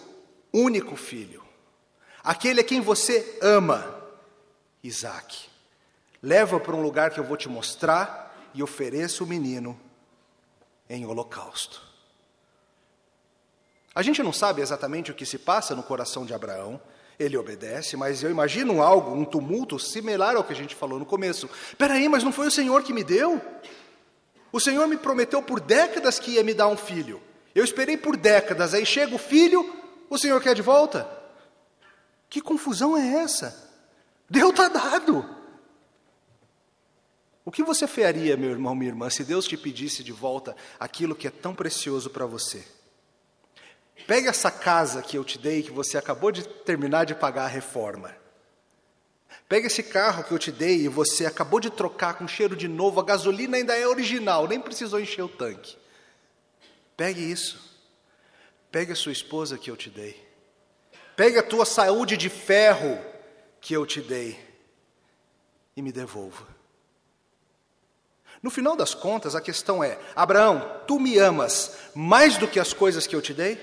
único 0.51 0.97
filho, 0.97 1.42
aquele 2.23 2.61
a 2.61 2.65
quem 2.65 2.81
você 2.81 3.39
ama, 3.41 4.03
Isaac. 4.83 5.49
Leva 6.23 6.61
para 6.61 6.75
um 6.75 6.83
lugar 6.83 7.11
que 7.11 7.19
eu 7.19 7.25
vou 7.25 7.37
te 7.37 7.49
mostrar 7.49 8.51
e 8.55 8.63
ofereça 8.63 9.25
o 9.25 9.27
menino 9.27 9.79
em 10.89 11.05
holocausto. 11.07 11.83
A 13.95 14.03
gente 14.03 14.23
não 14.23 14.33
sabe 14.33 14.63
exatamente 14.63 15.11
o 15.11 15.15
que 15.15 15.27
se 15.27 15.39
passa 15.39 15.75
no 15.75 15.83
coração 15.83 16.25
de 16.25 16.33
Abraão, 16.33 16.81
ele 17.19 17.37
obedece, 17.37 17.97
mas 17.97 18.23
eu 18.23 18.31
imagino 18.31 18.83
algo, 18.83 19.15
um 19.15 19.25
tumulto 19.25 19.79
similar 19.79 20.35
ao 20.37 20.45
que 20.45 20.53
a 20.53 20.57
gente 20.57 20.75
falou 20.75 20.99
no 20.99 21.07
começo. 21.07 21.49
Peraí, 21.77 22.09
mas 22.09 22.25
não 22.25 22.33
foi 22.33 22.47
o 22.47 22.51
Senhor 22.51 22.83
que 22.83 22.93
me 22.93 23.05
deu? 23.05 23.41
O 24.51 24.61
Senhor 24.61 24.87
me 24.87 24.97
prometeu 24.97 25.43
por 25.43 25.61
décadas 25.61 26.19
que 26.19 26.33
ia 26.33 26.43
me 26.43 26.55
dar 26.55 26.69
um 26.69 26.77
filho. 26.77 27.21
Eu 27.55 27.65
esperei 27.65 27.97
por 27.97 28.17
décadas, 28.17 28.75
aí 28.75 28.85
chega 28.87 29.15
o 29.15 29.19
filho, 29.19 29.77
o 30.09 30.19
Senhor 30.19 30.41
quer 30.41 30.55
de 30.55 30.63
volta? 30.63 31.22
Que 32.33 32.41
confusão 32.41 32.97
é 32.97 33.07
essa? 33.17 33.71
Deus 34.27 34.53
está 34.53 34.67
dado. 34.67 35.23
O 37.45 37.53
que 37.53 37.63
você 37.63 37.87
faria, 37.87 38.39
meu 38.39 38.49
irmão, 38.49 38.75
minha 38.75 38.91
irmã, 38.91 39.11
se 39.11 39.23
Deus 39.23 39.47
te 39.47 39.55
pedisse 39.55 40.03
de 40.03 40.13
volta 40.13 40.57
aquilo 40.81 41.15
que 41.15 41.27
é 41.27 41.31
tão 41.31 41.55
precioso 41.55 42.09
para 42.09 42.25
você? 42.25 42.67
Pega 44.07 44.31
essa 44.31 44.51
casa 44.51 45.03
que 45.03 45.19
eu 45.19 45.25
te 45.25 45.37
dei, 45.37 45.63
que 45.63 45.71
você 45.71 45.99
acabou 45.99 46.33
de 46.33 46.49
terminar 46.49 47.05
de 47.05 47.15
pagar 47.15 47.45
a 47.45 47.49
reforma. 47.49 48.17
Pega 49.47 49.67
esse 49.67 49.83
carro 49.83 50.25
que 50.25 50.33
eu 50.33 50.39
te 50.39 50.51
dei 50.51 50.87
e 50.87 50.89
você 50.89 51.27
acabou 51.27 51.61
de 51.61 51.69
trocar 51.69 52.15
com 52.15 52.27
cheiro 52.27 52.57
de 52.57 52.67
novo, 52.67 52.99
a 52.99 53.05
gasolina 53.05 53.59
ainda 53.59 53.77
é 53.77 53.87
original, 53.87 54.49
nem 54.49 54.59
precisou 54.59 54.99
encher 54.99 55.21
o 55.21 55.29
tanque. 55.29 55.77
Pegue 56.97 57.31
isso. 57.31 57.61
Pegue 58.71 58.93
a 58.93 58.97
sua 58.97 59.13
esposa 59.13 59.59
que 59.59 59.71
eu 59.71 59.77
te 59.77 59.91
dei. 59.91 60.32
Pegue 61.23 61.39
a 61.39 61.43
tua 61.45 61.65
saúde 61.65 62.17
de 62.17 62.29
ferro 62.29 62.99
que 63.61 63.73
eu 63.73 63.87
te 63.87 64.01
dei 64.01 64.37
e 65.77 65.81
me 65.81 65.93
devolva. 65.93 66.45
No 68.43 68.51
final 68.51 68.75
das 68.75 68.93
contas, 68.93 69.37
a 69.37 69.41
questão 69.41 69.85
é: 69.85 69.97
Abraão, 70.17 70.81
tu 70.85 70.99
me 70.99 71.21
amas 71.21 71.77
mais 71.95 72.37
do 72.37 72.49
que 72.49 72.59
as 72.59 72.73
coisas 72.73 73.07
que 73.07 73.15
eu 73.15 73.23
te 73.23 73.33
dei? 73.33 73.57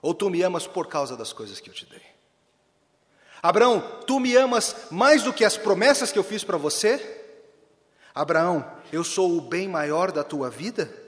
Ou 0.00 0.14
tu 0.14 0.30
me 0.30 0.40
amas 0.40 0.66
por 0.66 0.86
causa 0.86 1.18
das 1.18 1.34
coisas 1.34 1.60
que 1.60 1.68
eu 1.68 1.74
te 1.74 1.84
dei? 1.84 2.00
Abraão, 3.42 4.00
tu 4.06 4.18
me 4.18 4.34
amas 4.34 4.74
mais 4.90 5.22
do 5.22 5.34
que 5.34 5.44
as 5.44 5.58
promessas 5.58 6.10
que 6.10 6.18
eu 6.18 6.24
fiz 6.24 6.42
para 6.42 6.56
você? 6.56 7.26
Abraão, 8.14 8.64
eu 8.90 9.04
sou 9.04 9.36
o 9.36 9.40
bem 9.42 9.68
maior 9.68 10.10
da 10.10 10.24
tua 10.24 10.48
vida? 10.48 11.01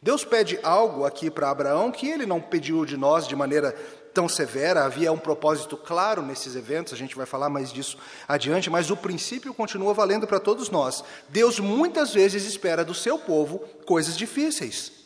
Deus 0.00 0.24
pede 0.24 0.58
algo 0.62 1.04
aqui 1.04 1.30
para 1.30 1.50
Abraão 1.50 1.90
que 1.90 2.08
ele 2.08 2.24
não 2.24 2.40
pediu 2.40 2.84
de 2.84 2.96
nós 2.96 3.26
de 3.26 3.34
maneira 3.34 3.72
tão 4.14 4.28
severa, 4.28 4.84
havia 4.84 5.12
um 5.12 5.18
propósito 5.18 5.76
claro 5.76 6.22
nesses 6.22 6.56
eventos, 6.56 6.92
a 6.92 6.96
gente 6.96 7.14
vai 7.14 7.26
falar 7.26 7.48
mais 7.48 7.72
disso 7.72 7.98
adiante, 8.26 8.70
mas 8.70 8.90
o 8.90 8.96
princípio 8.96 9.54
continua 9.54 9.94
valendo 9.94 10.26
para 10.26 10.40
todos 10.40 10.70
nós. 10.70 11.04
Deus 11.28 11.60
muitas 11.60 12.12
vezes 12.12 12.44
espera 12.44 12.84
do 12.84 12.94
seu 12.94 13.18
povo 13.18 13.60
coisas 13.84 14.16
difíceis 14.16 14.98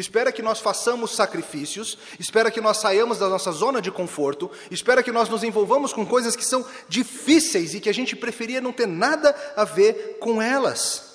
espera 0.00 0.30
que 0.30 0.42
nós 0.42 0.60
façamos 0.60 1.14
sacrifícios, 1.14 1.98
espera 2.18 2.50
que 2.50 2.60
nós 2.60 2.76
saiamos 2.76 3.18
da 3.18 3.28
nossa 3.28 3.50
zona 3.50 3.82
de 3.82 3.90
conforto, 3.90 4.50
espera 4.70 5.02
que 5.02 5.12
nós 5.12 5.28
nos 5.28 5.42
envolvamos 5.42 5.92
com 5.92 6.06
coisas 6.06 6.36
que 6.36 6.44
são 6.44 6.64
difíceis 6.88 7.74
e 7.74 7.80
que 7.80 7.88
a 7.88 7.94
gente 7.94 8.14
preferia 8.14 8.60
não 8.60 8.72
ter 8.72 8.86
nada 8.86 9.34
a 9.56 9.64
ver 9.64 10.18
com 10.20 10.40
elas. 10.40 11.07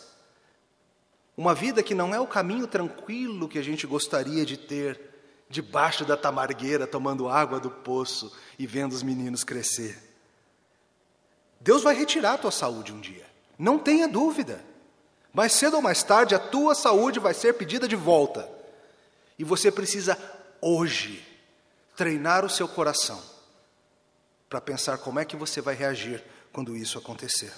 Uma 1.36 1.56
vida 1.56 1.82
que 1.82 1.96
não 1.96 2.14
é 2.14 2.20
o 2.20 2.28
caminho 2.28 2.68
tranquilo 2.68 3.50
que 3.50 3.58
a 3.58 3.64
gente 3.64 3.88
gostaria 3.88 4.46
de 4.46 4.56
ter, 4.58 5.00
debaixo 5.50 6.06
da 6.06 6.16
tamargueira, 6.18 6.88
tomando 6.88 7.28
água 7.28 7.60
do 7.60 7.70
poço 7.70 8.36
e 8.58 8.68
vendo 8.68 8.94
os 8.94 9.04
meninos 9.04 9.44
crescer. 9.44 9.98
Deus 11.60 11.82
vai 11.84 11.96
retirar 11.96 12.34
a 12.34 12.38
tua 12.38 12.52
saúde 12.52 12.92
um 12.92 13.00
dia, 13.00 13.26
não 13.58 13.80
tenha 13.80 14.08
dúvida. 14.08 14.64
Mais 15.32 15.54
cedo 15.54 15.76
ou 15.76 15.82
mais 15.82 16.04
tarde, 16.04 16.36
a 16.36 16.40
tua 16.40 16.76
saúde 16.76 17.20
vai 17.20 17.34
ser 17.34 17.54
pedida 17.54 17.88
de 17.88 17.96
volta. 17.96 18.48
E 19.40 19.44
você 19.44 19.72
precisa 19.72 20.18
hoje 20.62 21.26
treinar 21.96 22.46
o 22.46 22.50
seu 22.50 22.68
coração 22.68 23.22
para 24.48 24.62
pensar 24.62 25.00
como 25.00 25.20
é 25.20 25.26
que 25.26 25.36
você 25.36 25.60
vai 25.62 25.74
reagir 25.74 26.24
quando 26.52 26.78
isso 26.78 27.00
acontecer. 27.00 27.52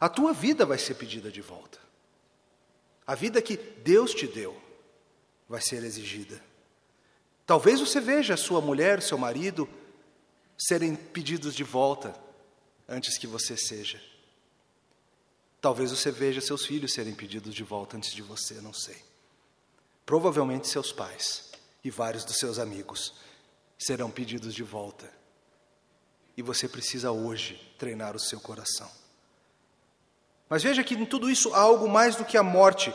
A 0.00 0.08
tua 0.08 0.32
vida 0.32 0.64
vai 0.64 0.78
ser 0.78 0.94
pedida 0.94 1.30
de 1.30 1.42
volta. 1.42 1.78
A 3.10 3.16
vida 3.16 3.42
que 3.42 3.56
Deus 3.56 4.14
te 4.14 4.24
deu 4.24 4.56
vai 5.48 5.60
ser 5.60 5.82
exigida. 5.82 6.40
Talvez 7.44 7.80
você 7.80 8.00
veja 8.00 8.36
sua 8.36 8.60
mulher, 8.60 9.02
seu 9.02 9.18
marido 9.18 9.68
serem 10.56 10.94
pedidos 10.94 11.56
de 11.56 11.64
volta 11.64 12.14
antes 12.88 13.18
que 13.18 13.26
você 13.26 13.56
seja. 13.56 14.00
Talvez 15.60 15.90
você 15.90 16.12
veja 16.12 16.40
seus 16.40 16.64
filhos 16.64 16.92
serem 16.92 17.12
pedidos 17.12 17.52
de 17.52 17.64
volta 17.64 17.96
antes 17.96 18.14
de 18.14 18.22
você, 18.22 18.54
não 18.60 18.72
sei. 18.72 19.02
Provavelmente 20.06 20.68
seus 20.68 20.92
pais 20.92 21.50
e 21.82 21.90
vários 21.90 22.24
dos 22.24 22.36
seus 22.36 22.60
amigos 22.60 23.14
serão 23.76 24.08
pedidos 24.08 24.54
de 24.54 24.62
volta. 24.62 25.12
E 26.36 26.42
você 26.42 26.68
precisa 26.68 27.10
hoje 27.10 27.74
treinar 27.76 28.14
o 28.14 28.20
seu 28.20 28.38
coração. 28.38 28.99
Mas 30.50 30.64
veja 30.64 30.82
que 30.82 30.94
em 30.94 31.06
tudo 31.06 31.30
isso 31.30 31.54
há 31.54 31.60
algo 31.60 31.88
mais 31.88 32.16
do 32.16 32.24
que 32.24 32.36
a 32.36 32.42
morte. 32.42 32.92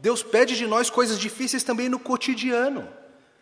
Deus 0.00 0.22
pede 0.22 0.56
de 0.56 0.68
nós 0.68 0.88
coisas 0.88 1.18
difíceis 1.18 1.64
também 1.64 1.88
no 1.88 1.98
cotidiano. 1.98 2.88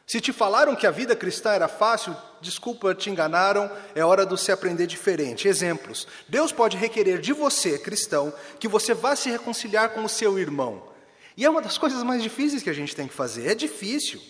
Se 0.07 0.19
te 0.19 0.33
falaram 0.33 0.75
que 0.75 0.87
a 0.87 0.91
vida 0.91 1.15
cristã 1.15 1.51
era 1.51 1.69
fácil, 1.69 2.17
desculpa, 2.41 2.95
te 2.95 3.11
enganaram, 3.11 3.71
é 3.95 4.03
hora 4.03 4.25
de 4.25 4.31
você 4.31 4.51
aprender 4.51 4.87
diferente. 4.87 5.47
Exemplos. 5.47 6.09
Deus 6.27 6.51
pode 6.51 6.77
requerer 6.77 7.21
de 7.21 7.35
você, 7.35 7.79
cristão, 7.79 8.33
que 8.59 8.67
você 8.67 8.95
vá 8.95 9.15
se 9.15 9.31
reconciliar 9.31 9.91
com 9.91 10.03
o 10.03 10.09
seu 10.09 10.39
irmão. 10.39 10.83
E 11.37 11.45
é 11.45 11.51
uma 11.51 11.63
das 11.63 11.77
coisas 11.79 12.03
mais 12.03 12.23
difíceis 12.23 12.63
que 12.63 12.71
a 12.71 12.75
gente 12.75 12.97
tem 12.97 13.07
que 13.07 13.15
fazer. 13.15 13.47
É 13.47 13.55
difícil. 13.55 14.21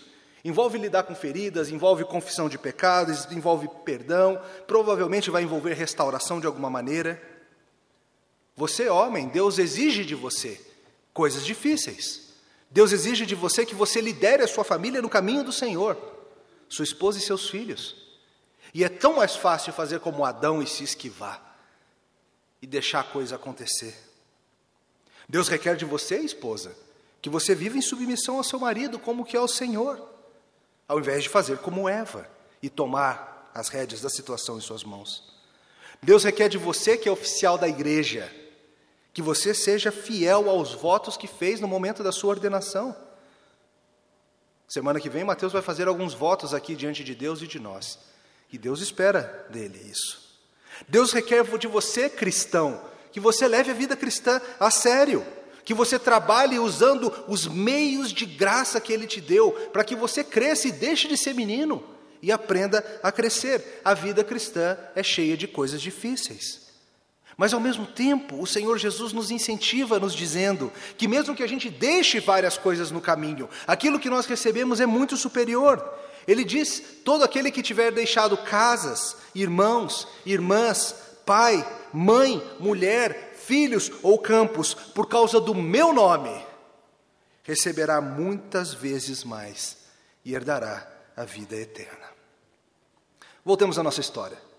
Envolve 0.43 0.77
lidar 0.77 1.03
com 1.03 1.15
feridas, 1.15 1.69
envolve 1.69 2.03
confissão 2.03 2.49
de 2.49 2.57
pecados, 2.57 3.31
envolve 3.31 3.69
perdão, 3.85 4.41
provavelmente 4.67 5.31
vai 5.31 5.43
envolver 5.43 5.73
restauração 5.73 6.39
de 6.39 6.47
alguma 6.47 6.69
maneira. 6.69 7.30
Você, 8.55 8.89
homem, 8.89 9.27
Deus 9.27 9.57
exige 9.57 10.03
de 10.03 10.15
você 10.15 10.59
coisas 11.13 11.45
difíceis. 11.45 12.31
Deus 12.69 12.91
exige 12.91 13.25
de 13.25 13.35
você 13.35 13.65
que 13.65 13.75
você 13.75 13.99
lidere 13.99 14.43
a 14.43 14.47
sua 14.47 14.63
família 14.63 15.01
no 15.01 15.09
caminho 15.09 15.43
do 15.43 15.51
Senhor, 15.51 15.97
sua 16.69 16.83
esposa 16.83 17.17
e 17.17 17.21
seus 17.21 17.49
filhos. 17.49 17.95
E 18.73 18.83
é 18.83 18.89
tão 18.89 19.17
mais 19.17 19.35
fácil 19.35 19.73
fazer 19.73 19.99
como 19.99 20.23
Adão 20.23 20.61
e 20.61 20.67
se 20.67 20.83
esquivar 20.83 21.59
e 22.61 22.67
deixar 22.67 23.01
a 23.01 23.03
coisa 23.03 23.35
acontecer. 23.35 23.93
Deus 25.27 25.47
requer 25.47 25.75
de 25.75 25.83
você, 25.83 26.17
esposa, 26.19 26.75
que 27.21 27.29
você 27.29 27.53
viva 27.53 27.77
em 27.77 27.81
submissão 27.81 28.37
ao 28.37 28.43
seu 28.43 28.59
marido, 28.59 28.97
como 28.99 29.25
que 29.25 29.35
é 29.35 29.39
o 29.39 29.47
Senhor, 29.47 30.01
ao 30.87 30.99
invés 30.99 31.23
de 31.23 31.29
fazer 31.29 31.57
como 31.57 31.89
Eva 31.89 32.29
e 32.61 32.69
tomar 32.69 33.51
as 33.53 33.67
rédeas 33.67 34.01
da 34.01 34.09
situação 34.09 34.57
em 34.57 34.61
suas 34.61 34.83
mãos. 34.83 35.29
Deus 36.01 36.23
requer 36.23 36.47
de 36.47 36.57
você, 36.57 36.97
que 36.97 37.09
é 37.09 37.11
oficial 37.11 37.57
da 37.57 37.67
igreja, 37.67 38.31
que 39.13 39.21
você 39.21 39.53
seja 39.53 39.91
fiel 39.91 40.49
aos 40.49 40.73
votos 40.73 41.17
que 41.17 41.27
fez 41.27 41.59
no 41.59 41.67
momento 41.67 42.03
da 42.03 42.11
sua 42.11 42.29
ordenação. 42.31 42.95
Semana 44.67 44.99
que 44.99 45.09
vem, 45.09 45.23
Mateus 45.23 45.51
vai 45.51 45.61
fazer 45.61 45.87
alguns 45.87 46.13
votos 46.13 46.53
aqui 46.53 46.75
diante 46.75 47.03
de 47.03 47.13
Deus 47.13 47.41
e 47.41 47.47
de 47.47 47.59
nós. 47.59 47.99
E 48.51 48.57
Deus 48.57 48.81
espera 48.81 49.45
dele 49.49 49.79
isso. 49.89 50.39
Deus 50.87 51.11
requer 51.11 51.43
de 51.57 51.67
você, 51.67 52.09
cristão, 52.09 52.81
que 53.11 53.19
você 53.19 53.47
leve 53.47 53.71
a 53.71 53.73
vida 53.73 53.95
cristã 53.95 54.41
a 54.59 54.71
sério 54.71 55.25
que 55.63 55.73
você 55.73 55.99
trabalhe 55.99 56.59
usando 56.59 57.13
os 57.27 57.47
meios 57.47 58.11
de 58.11 58.25
graça 58.25 58.81
que 58.81 58.91
Ele 58.91 59.07
te 59.07 59.21
deu, 59.21 59.51
para 59.71 59.83
que 59.83 59.95
você 59.95 60.23
cresça 60.23 60.67
e 60.67 60.71
deixe 60.71 61.07
de 61.07 61.17
ser 61.17 61.33
menino 61.33 61.83
e 62.21 62.31
aprenda 62.31 62.83
a 63.03 63.11
crescer. 63.11 63.81
A 63.83 63.93
vida 63.93 64.23
cristã 64.23 64.77
é 64.95 65.03
cheia 65.03 65.37
de 65.37 65.47
coisas 65.47 65.81
difíceis. 65.81 66.60
Mas 67.41 67.55
ao 67.55 67.59
mesmo 67.59 67.87
tempo, 67.87 68.39
o 68.39 68.45
Senhor 68.45 68.77
Jesus 68.77 69.13
nos 69.13 69.31
incentiva, 69.31 69.99
nos 69.99 70.13
dizendo 70.13 70.71
que, 70.95 71.07
mesmo 71.07 71.33
que 71.33 71.41
a 71.41 71.47
gente 71.47 71.71
deixe 71.71 72.19
várias 72.19 72.55
coisas 72.55 72.91
no 72.91 73.01
caminho, 73.01 73.49
aquilo 73.65 73.99
que 73.99 74.11
nós 74.11 74.27
recebemos 74.27 74.79
é 74.79 74.85
muito 74.85 75.17
superior. 75.17 75.83
Ele 76.27 76.43
diz: 76.43 76.83
todo 77.03 77.23
aquele 77.23 77.49
que 77.49 77.63
tiver 77.63 77.91
deixado 77.91 78.37
casas, 78.37 79.17
irmãos, 79.33 80.07
irmãs, 80.23 80.93
pai, 81.25 81.67
mãe, 81.91 82.39
mulher, 82.59 83.33
filhos 83.35 83.91
ou 84.03 84.19
campos 84.19 84.75
por 84.75 85.07
causa 85.07 85.41
do 85.41 85.55
meu 85.55 85.91
nome, 85.91 86.45
receberá 87.41 87.99
muitas 87.99 88.71
vezes 88.71 89.23
mais 89.23 89.77
e 90.23 90.35
herdará 90.35 90.87
a 91.17 91.25
vida 91.25 91.55
eterna. 91.55 92.05
Voltemos 93.43 93.79
à 93.79 93.81
nossa 93.81 93.99
história. 93.99 94.50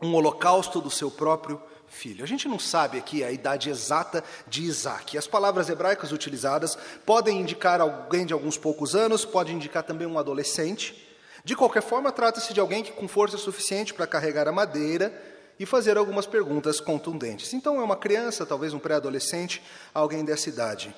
Um 0.00 0.14
holocausto 0.14 0.80
do 0.80 0.90
seu 0.90 1.10
próprio 1.10 1.60
filho. 1.88 2.24
A 2.24 2.26
gente 2.26 2.48
não 2.48 2.58
sabe 2.58 2.98
aqui 2.98 3.22
a 3.24 3.30
idade 3.30 3.68
exata 3.68 4.22
de 4.46 4.62
Isaac. 4.62 5.18
As 5.18 5.26
palavras 5.26 5.68
hebraicas 5.68 6.12
utilizadas 6.12 6.78
podem 7.04 7.40
indicar 7.40 7.80
alguém 7.80 8.24
de 8.24 8.32
alguns 8.32 8.56
poucos 8.56 8.94
anos, 8.94 9.24
pode 9.24 9.52
indicar 9.52 9.82
também 9.82 10.06
um 10.06 10.18
adolescente. 10.18 11.08
De 11.44 11.56
qualquer 11.56 11.82
forma, 11.82 12.12
trata-se 12.12 12.54
de 12.54 12.60
alguém 12.60 12.82
que 12.82 12.92
com 12.92 13.08
força 13.08 13.36
suficiente 13.36 13.92
para 13.92 14.06
carregar 14.06 14.46
a 14.46 14.52
madeira 14.52 15.12
e 15.58 15.66
fazer 15.66 15.98
algumas 15.98 16.26
perguntas 16.26 16.80
contundentes. 16.80 17.52
Então 17.52 17.80
é 17.80 17.84
uma 17.84 17.96
criança, 17.96 18.46
talvez 18.46 18.72
um 18.72 18.78
pré-adolescente, 18.78 19.62
alguém 19.92 20.24
dessa 20.24 20.48
idade. 20.48 20.94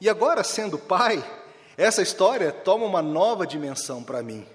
E 0.00 0.08
agora, 0.08 0.42
sendo 0.42 0.78
pai, 0.78 1.22
essa 1.76 2.02
história 2.02 2.50
toma 2.50 2.86
uma 2.86 3.02
nova 3.02 3.46
dimensão 3.46 4.02
para 4.02 4.22
mim. 4.22 4.46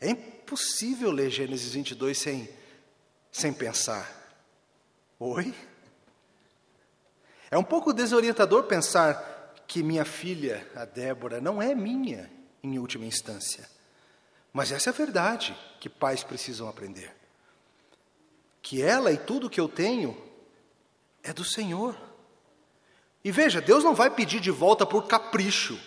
É 0.00 0.10
impossível 0.10 1.10
ler 1.10 1.30
Gênesis 1.30 1.72
22 1.72 2.18
sem, 2.18 2.48
sem 3.30 3.52
pensar. 3.52 4.10
Oi? 5.18 5.54
É 7.50 7.58
um 7.58 7.64
pouco 7.64 7.92
desorientador 7.92 8.64
pensar 8.64 9.54
que 9.66 9.82
minha 9.82 10.04
filha, 10.04 10.66
a 10.74 10.84
Débora, 10.84 11.40
não 11.40 11.60
é 11.60 11.74
minha 11.74 12.30
em 12.62 12.78
última 12.78 13.04
instância. 13.04 13.68
Mas 14.52 14.72
essa 14.72 14.90
é 14.90 14.92
a 14.92 14.96
verdade 14.96 15.56
que 15.78 15.88
pais 15.88 16.24
precisam 16.24 16.68
aprender. 16.68 17.14
Que 18.62 18.82
ela 18.82 19.12
e 19.12 19.16
tudo 19.16 19.50
que 19.50 19.60
eu 19.60 19.68
tenho 19.68 20.16
é 21.22 21.32
do 21.32 21.44
Senhor. 21.44 21.96
E 23.22 23.30
veja, 23.30 23.60
Deus 23.60 23.84
não 23.84 23.94
vai 23.94 24.10
pedir 24.10 24.40
de 24.40 24.50
volta 24.50 24.84
por 24.86 25.06
capricho. 25.06 25.78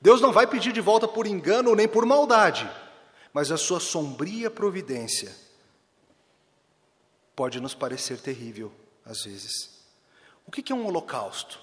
Deus 0.00 0.20
não 0.20 0.32
vai 0.32 0.46
pedir 0.46 0.72
de 0.72 0.80
volta 0.80 1.08
por 1.08 1.26
engano 1.26 1.74
nem 1.74 1.88
por 1.88 2.06
maldade. 2.06 2.70
Mas 3.32 3.50
a 3.50 3.56
sua 3.56 3.80
sombria 3.80 4.50
providência 4.50 5.45
pode 7.36 7.60
nos 7.60 7.74
parecer 7.74 8.18
terrível 8.18 8.72
às 9.04 9.22
vezes. 9.24 9.76
O 10.46 10.50
que 10.50 10.72
é 10.72 10.74
um 10.74 10.86
holocausto? 10.86 11.60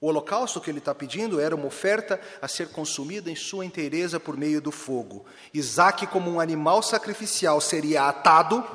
O 0.00 0.08
holocausto 0.08 0.60
que 0.60 0.68
ele 0.68 0.80
está 0.80 0.92
pedindo 0.92 1.38
era 1.38 1.54
uma 1.54 1.66
oferta 1.66 2.20
a 2.40 2.48
ser 2.48 2.70
consumida 2.70 3.30
em 3.30 3.36
sua 3.36 3.64
inteireza 3.64 4.18
por 4.18 4.36
meio 4.36 4.60
do 4.60 4.72
fogo. 4.72 5.24
Isaac, 5.54 6.08
como 6.08 6.28
um 6.28 6.40
animal 6.40 6.82
sacrificial, 6.82 7.60
seria 7.60 8.08
atado, 8.08 8.68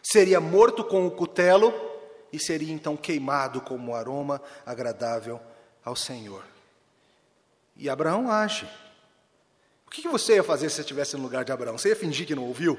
seria 0.00 0.40
morto 0.40 0.84
com 0.84 1.08
o 1.08 1.10
cutelo 1.10 1.74
e 2.32 2.38
seria 2.38 2.72
então 2.72 2.96
queimado 2.96 3.60
como 3.60 3.96
aroma 3.96 4.40
agradável 4.64 5.40
ao 5.84 5.96
Senhor. 5.96 6.44
E 7.74 7.90
Abraão 7.90 8.30
age. 8.30 8.68
O 9.88 9.90
que 9.90 10.06
você 10.06 10.34
ia 10.34 10.44
fazer 10.44 10.68
se 10.68 10.76
você 10.76 10.80
estivesse 10.82 11.16
no 11.16 11.22
lugar 11.24 11.44
de 11.44 11.50
Abraão? 11.50 11.76
Você 11.76 11.88
ia 11.88 11.96
fingir 11.96 12.28
que 12.28 12.34
não 12.34 12.44
ouviu? 12.44 12.78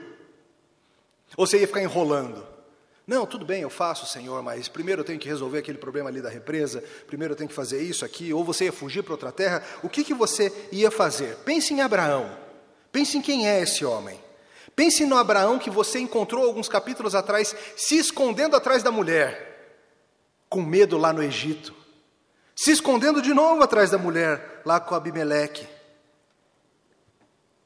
Ou 1.36 1.46
você 1.46 1.60
ia 1.60 1.68
ficar 1.68 1.82
enrolando? 1.82 2.48
Não, 3.12 3.26
tudo 3.26 3.44
bem, 3.44 3.62
eu 3.62 3.70
faço, 3.70 4.06
Senhor, 4.06 4.42
mas 4.42 4.70
primeiro 4.70 5.02
eu 5.02 5.06
tenho 5.06 5.20
que 5.20 5.28
resolver 5.28 5.58
aquele 5.58 5.78
problema 5.78 6.08
ali 6.08 6.22
da 6.22 6.30
represa, 6.30 6.82
primeiro 7.08 7.34
eu 7.34 7.36
tenho 7.36 7.50
que 7.50 7.54
fazer 7.54 7.84
isso 7.84 8.06
aqui, 8.06 8.32
ou 8.32 8.42
você 8.42 8.64
ia 8.64 8.72
fugir 8.72 9.04
para 9.04 9.12
outra 9.12 9.34
terra, 9.34 9.62
o 9.84 9.90
que, 9.90 10.02
que 10.02 10.14
você 10.14 10.50
ia 10.72 10.90
fazer? 10.90 11.36
Pense 11.44 11.74
em 11.74 11.82
Abraão, 11.82 12.32
pense 12.90 13.18
em 13.18 13.22
quem 13.22 13.50
é 13.50 13.60
esse 13.60 13.84
homem. 13.84 14.18
Pense 14.74 15.06
no 15.06 15.18
Abraão 15.18 15.60
que 15.60 15.70
você 15.70 16.00
encontrou 16.00 16.46
alguns 16.46 16.70
capítulos 16.70 17.14
atrás, 17.14 17.54
se 17.76 17.98
escondendo 17.98 18.56
atrás 18.56 18.82
da 18.82 18.94
mulher, 18.94 19.76
com 20.48 20.62
medo 20.62 20.98
lá 20.98 21.12
no 21.12 21.22
Egito, 21.22 21.76
se 22.56 22.72
escondendo 22.72 23.22
de 23.22 23.34
novo 23.34 23.62
atrás 23.62 23.92
da 23.92 23.98
mulher, 23.98 24.62
lá 24.64 24.80
com 24.80 24.96
Abimeleque. 24.96 25.68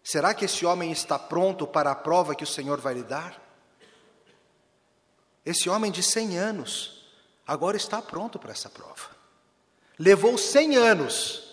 Será 0.04 0.34
que 0.34 0.46
esse 0.46 0.66
homem 0.66 0.92
está 0.92 1.20
pronto 1.20 1.68
para 1.68 1.92
a 1.92 1.96
prova 1.96 2.34
que 2.34 2.44
o 2.44 2.48
Senhor 2.48 2.82
vai 2.82 2.96
lhe 2.96 3.04
dar? 3.04 3.45
Esse 5.46 5.70
homem 5.70 5.92
de 5.92 6.02
100 6.02 6.38
anos 6.38 7.06
agora 7.46 7.78
está 7.78 8.02
pronto 8.02 8.40
para 8.40 8.52
essa 8.52 8.70
prova. 8.70 9.16
Levou 10.00 10.38
100 10.38 10.76
anos 10.76 11.44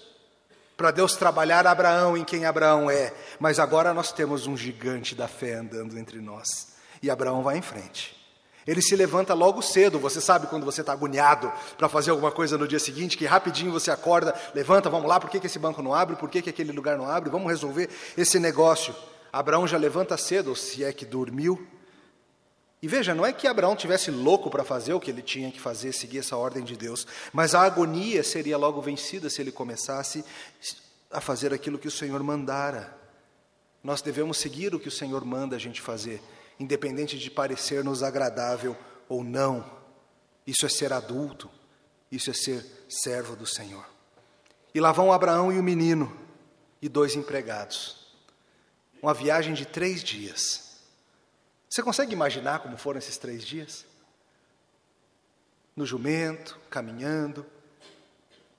para 0.77 0.91
Deus 0.91 1.15
trabalhar 1.15 1.67
Abraão 1.67 2.17
em 2.17 2.25
quem 2.25 2.45
Abraão 2.45 2.91
é, 2.91 3.15
mas 3.39 3.59
agora 3.59 3.93
nós 3.93 4.11
temos 4.11 4.47
um 4.47 4.57
gigante 4.57 5.15
da 5.15 5.29
fé 5.29 5.55
andando 5.55 5.99
entre 5.99 6.21
nós. 6.21 6.73
E 7.03 7.11
Abraão 7.11 7.43
vai 7.43 7.59
em 7.59 7.63
frente. 7.63 8.21
Ele 8.67 8.81
se 8.81 8.95
levanta 8.95 9.35
logo 9.35 9.61
cedo, 9.61 9.99
você 9.99 10.21
sabe 10.21 10.47
quando 10.47 10.65
você 10.65 10.81
está 10.81 10.93
agoniado 10.93 11.53
para 11.77 11.89
fazer 11.89 12.13
alguma 12.13 12.31
coisa 12.31 12.57
no 12.57 12.67
dia 12.67 12.79
seguinte, 12.79 13.19
que 13.19 13.27
rapidinho 13.27 13.73
você 13.73 13.91
acorda, 13.91 14.35
levanta, 14.55 14.89
vamos 14.89 15.09
lá, 15.09 15.19
por 15.19 15.29
que, 15.29 15.41
que 15.41 15.47
esse 15.47 15.59
banco 15.59 15.83
não 15.83 15.93
abre, 15.93 16.17
por 16.17 16.31
que, 16.31 16.41
que 16.41 16.51
aquele 16.51 16.71
lugar 16.71 16.97
não 16.97 17.09
abre, 17.09 17.29
vamos 17.29 17.51
resolver 17.51 17.91
esse 18.17 18.39
negócio. 18.39 18.95
Abraão 19.33 19.67
já 19.67 19.77
levanta 19.77 20.17
cedo, 20.17 20.55
se 20.55 20.85
é 20.85 20.93
que 20.93 21.05
dormiu, 21.05 21.67
e 22.83 22.89
veja, 22.89 23.15
não 23.15 23.25
é 23.25 23.33
que 23.33 23.47
Abraão 23.47 23.77
tivesse 23.77 24.11
louco 24.11 24.51
para 24.51 24.65
fazer 24.65 24.93
o 24.93 24.99
que 24.99 25.09
ele 25.09 25.23
tinha 25.23 25.53
que 25.53 25.61
fazer, 25.61 25.93
seguir 25.93 26.19
essa 26.19 26.37
ordem 26.37 26.65
de 26.65 26.77
Deus, 26.77 27.07
mas 27.33 27.55
a 27.55 27.63
agonia 27.63 28.25
seria 28.25 28.59
logo 28.59 28.83
vencida 28.83 29.31
se 29.31 29.41
ele 29.41 29.53
começasse 29.53 30.25
a 31.09 31.21
fazer 31.21 31.55
aquilo 31.55 31.79
que 31.79 31.87
o 31.87 31.93
Senhor 31.93 32.21
mandara. 32.25 32.99
Nós 33.85 34.03
devemos 34.03 34.37
seguir 34.37 34.75
o 34.75 34.81
que 34.81 34.89
o 34.89 34.93
Senhor 34.93 35.25
manda 35.25 35.55
a 35.55 35.59
gente 35.61 35.81
fazer, 35.81 36.21
independente 36.59 37.17
de 37.17 37.31
parecer-nos 37.31 38.03
agradável 38.03 38.77
ou 39.09 39.23
não. 39.23 39.65
Isso 40.45 40.67
é 40.67 40.69
ser 40.69 40.93
adulto, 40.93 41.49
isso 42.11 42.31
é 42.31 42.35
ser 42.35 42.67
servo 42.89 43.37
do 43.37 43.47
Senhor. 43.47 43.87
E 44.75 44.81
lá 44.81 44.91
vão 44.91 45.13
Abraão 45.13 45.53
e 45.53 45.59
o 45.59 45.63
menino 45.63 46.17
e 46.81 46.89
dois 46.89 47.15
empregados. 47.15 48.09
Uma 49.01 49.15
viagem 49.15 49.55
de 49.55 49.67
três 49.67 50.03
dias. 50.03 50.72
Você 51.73 51.83
consegue 51.83 52.13
imaginar 52.13 52.59
como 52.59 52.77
foram 52.77 52.99
esses 52.99 53.17
três 53.17 53.43
dias? 53.43 53.87
No 55.75 55.87
jumento, 55.87 56.61
caminhando, 56.69 57.47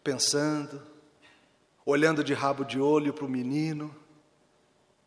pensando, 0.04 0.82
olhando 1.86 2.23
de 2.23 2.34
rabo 2.34 2.65
de 2.65 2.80
olho 2.80 3.13
para 3.13 3.23
o 3.23 3.30
menino, 3.30 3.95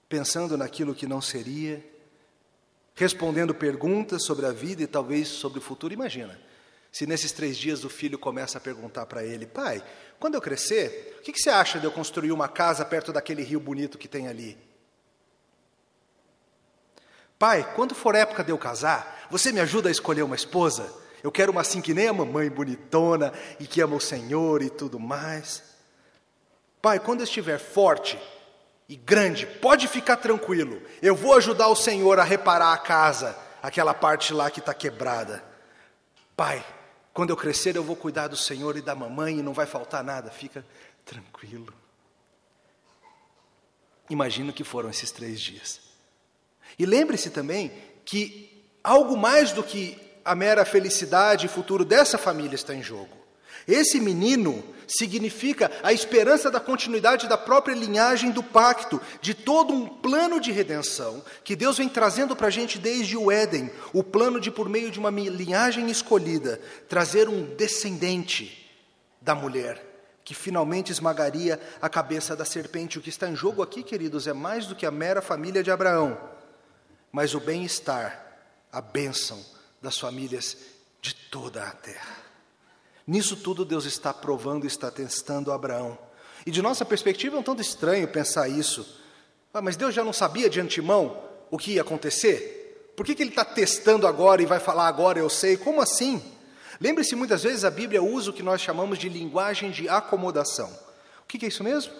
pensando 0.09 0.57
naquilo 0.57 0.95
que 0.95 1.05
não 1.05 1.21
seria, 1.21 1.85
respondendo 2.95 3.53
perguntas 3.53 4.23
sobre 4.23 4.47
a 4.47 4.53
vida 4.53 4.85
e 4.85 4.87
talvez 4.87 5.27
sobre 5.27 5.59
o 5.59 5.63
futuro. 5.63 5.93
Imagina, 5.93 6.41
se 6.93 7.09
nesses 7.09 7.33
três 7.33 7.59
dias 7.59 7.83
o 7.83 7.89
filho 7.91 8.21
começa 8.21 8.59
a 8.59 8.61
perguntar 8.61 9.07
para 9.07 9.25
ele: 9.25 9.47
Pai, 9.47 9.85
quando 10.21 10.37
eu 10.37 10.41
crescer, 10.41 11.17
o 11.19 11.23
que, 11.23 11.33
que 11.33 11.41
você 11.41 11.51
acha 11.51 11.81
de 11.81 11.87
eu 11.87 11.91
construir 11.91 12.31
uma 12.31 12.47
casa 12.47 12.85
perto 12.85 13.13
daquele 13.13 13.43
rio 13.43 13.59
bonito 13.59 13.99
que 13.99 14.07
tem 14.07 14.29
ali? 14.29 14.57
Pai, 17.39 17.73
quando 17.75 17.95
for 17.95 18.15
época 18.15 18.43
de 18.43 18.51
eu 18.51 18.59
casar, 18.59 19.27
você 19.31 19.53
me 19.53 19.61
ajuda 19.61 19.89
a 19.89 19.93
escolher 19.93 20.23
uma 20.23 20.37
esposa? 20.37 20.93
Eu 21.23 21.31
quero 21.31 21.53
uma 21.53 21.61
assim 21.61 21.81
que 21.81 21.93
nem 21.93 22.09
a 22.09 22.13
mamãe, 22.13 22.49
bonitona 22.49 23.33
e 23.59 23.67
que 23.67 23.81
ama 23.81 23.97
o 23.97 24.01
Senhor 24.01 24.63
e 24.63 24.71
tudo 24.71 24.99
mais. 24.99 25.63
Pai, 26.81 27.01
quando 27.01 27.21
eu 27.21 27.25
estiver 27.25 27.59
forte 27.59 28.19
e 28.89 28.97
grande, 28.97 29.47
pode 29.47 29.89
ficar 29.89 30.17
tranquilo, 30.17 30.81
eu 31.03 31.17
vou 31.17 31.35
ajudar 31.35 31.69
o 31.69 31.77
Senhor 31.77 32.21
a 32.21 32.25
reparar 32.25 32.73
a 32.73 32.79
casa, 32.79 33.37
aquela 33.63 33.93
parte 33.93 34.33
lá 34.33 34.51
que 34.51 34.61
está 34.61 34.73
quebrada. 34.73 35.45
Pai, 36.37 36.65
quando 37.13 37.31
eu 37.31 37.37
crescer, 37.37 37.75
eu 37.77 37.83
vou 37.83 37.97
cuidar 37.97 38.29
do 38.29 38.37
Senhor 38.37 38.77
e 38.77 38.83
da 38.83 38.95
mamãe 38.95 39.39
e 39.39 39.43
não 39.43 39.53
vai 39.53 39.67
faltar 39.67 40.05
nada, 40.05 40.31
fica 40.31 40.65
tranquilo. 41.05 41.75
Imagino 44.09 44.53
que 44.53 44.63
foram 44.63 44.89
esses 44.89 45.11
três 45.11 45.41
dias. 45.41 45.86
E 46.79 46.85
lembre-se 46.85 47.31
também 47.31 47.73
que 48.05 48.65
algo 48.83 49.17
mais 49.17 49.53
do 49.53 49.63
que 49.63 49.99
a 50.25 50.35
mera 50.35 50.65
felicidade 50.65 51.47
e 51.47 51.49
futuro 51.49 51.85
dessa 51.85 52.19
família 52.19 52.55
está 52.55 52.75
em 52.75 52.83
jogo. 52.83 53.17
Esse 53.67 54.01
menino 54.01 54.63
significa 54.87 55.71
a 55.83 55.93
esperança 55.93 56.51
da 56.51 56.61
continuidade 56.61 57.29
da 57.29 57.37
própria 57.37 57.75
linhagem 57.75 58.31
do 58.31 58.43
pacto, 58.43 59.01
de 59.21 59.35
todo 59.35 59.73
um 59.73 59.89
plano 59.89 60.41
de 60.41 60.53
redenção 60.53 61.25
que 61.43 61.57
Deus 61.57 61.79
vem 61.79 61.89
trazendo 61.89 62.37
para 62.37 62.47
a 62.47 62.51
gente 62.51 62.79
desde 62.79 63.17
o 63.17 63.31
Éden 63.31 63.71
o 63.93 64.05
plano 64.05 64.41
de, 64.41 64.51
por 64.51 64.69
meio 64.69 64.91
de 64.91 64.99
uma 64.99 65.11
linhagem 65.11 65.91
escolhida, 65.91 66.61
trazer 66.89 67.29
um 67.29 67.43
descendente 67.57 68.71
da 69.21 69.35
mulher 69.35 69.83
que 70.25 70.35
finalmente 70.35 70.91
esmagaria 70.91 71.61
a 71.81 71.89
cabeça 71.89 72.35
da 72.35 72.45
serpente. 72.45 72.99
O 72.99 73.01
que 73.01 73.09
está 73.09 73.29
em 73.29 73.37
jogo 73.37 73.63
aqui, 73.63 73.83
queridos, 73.85 74.27
é 74.27 74.33
mais 74.33 74.67
do 74.67 74.75
que 74.75 74.85
a 74.85 74.91
mera 74.91 75.23
família 75.23 75.63
de 75.63 75.71
Abraão 75.71 76.36
mas 77.13 77.35
o 77.35 77.41
bem-estar, 77.41 78.39
a 78.73 78.81
bênção 78.81 79.45
das 79.81 79.99
famílias 79.99 80.57
de 81.01 81.15
toda 81.15 81.63
a 81.63 81.71
terra. 81.71 82.17
Nisso 83.07 83.37
tudo 83.37 83.65
Deus 83.65 83.85
está 83.85 84.13
provando 84.13 84.67
está 84.67 84.91
testando 84.91 85.53
Abraão. 85.53 85.97
E 86.45 86.51
de 86.51 86.61
nossa 86.61 86.85
perspectiva 86.85 87.37
é 87.37 87.39
um 87.39 87.43
tanto 87.43 87.63
estranho 87.63 88.09
pensar 88.09 88.49
isso. 88.49 89.01
Ah, 89.55 89.63
mas 89.63 89.77
Deus 89.77 89.95
já 89.95 90.05
não 90.05 90.13
sabia 90.13 90.51
de 90.51 90.61
antemão 90.61 91.23
o 91.51 91.57
que 91.57 91.73
ia 91.73 91.83
acontecer? 91.83 92.93
Por 92.97 93.07
que, 93.07 93.15
que 93.15 93.23
Ele 93.23 93.31
está 93.31 93.45
testando 93.45 94.07
agora 94.07 94.43
e 94.43 94.47
vai 94.47 94.59
falar 94.59 94.89
agora 94.89 95.19
eu 95.19 95.31
sei? 95.31 95.57
Como 95.57 95.81
assim? 95.81 96.23
Lembre-se, 96.81 97.15
muitas 97.15 97.43
vezes 97.43 97.65
a 97.65 97.71
Bíblia 97.71 98.03
usa 98.03 98.31
o 98.31 98.33
que 98.33 98.43
nós 98.43 98.61
chamamos 98.61 98.99
de 98.99 99.09
linguagem 99.09 99.71
de 99.71 99.89
acomodação. 99.89 100.69
O 101.23 101.27
que, 101.27 101.39
que 101.39 101.47
é 101.47 101.49
isso 101.49 101.65
mesmo? 101.65 101.93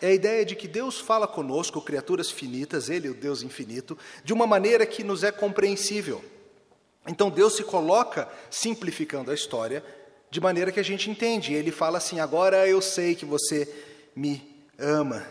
É 0.00 0.08
a 0.08 0.12
ideia 0.12 0.44
de 0.44 0.56
que 0.56 0.66
Deus 0.66 0.98
fala 0.98 1.26
conosco, 1.26 1.80
criaturas 1.80 2.30
finitas, 2.30 2.88
Ele, 2.88 3.08
o 3.08 3.14
Deus 3.14 3.42
infinito, 3.42 3.98
de 4.24 4.32
uma 4.32 4.46
maneira 4.46 4.86
que 4.86 5.04
nos 5.04 5.22
é 5.22 5.30
compreensível. 5.30 6.24
Então 7.06 7.30
Deus 7.30 7.56
se 7.56 7.64
coloca 7.64 8.28
simplificando 8.50 9.30
a 9.30 9.34
história 9.34 9.84
de 10.30 10.40
maneira 10.40 10.70
que 10.70 10.80
a 10.80 10.84
gente 10.84 11.10
entende. 11.10 11.52
Ele 11.52 11.70
fala 11.70 11.98
assim: 11.98 12.20
agora 12.20 12.66
eu 12.68 12.80
sei 12.80 13.14
que 13.14 13.24
você 13.24 13.68
me 14.14 14.66
ama. 14.78 15.26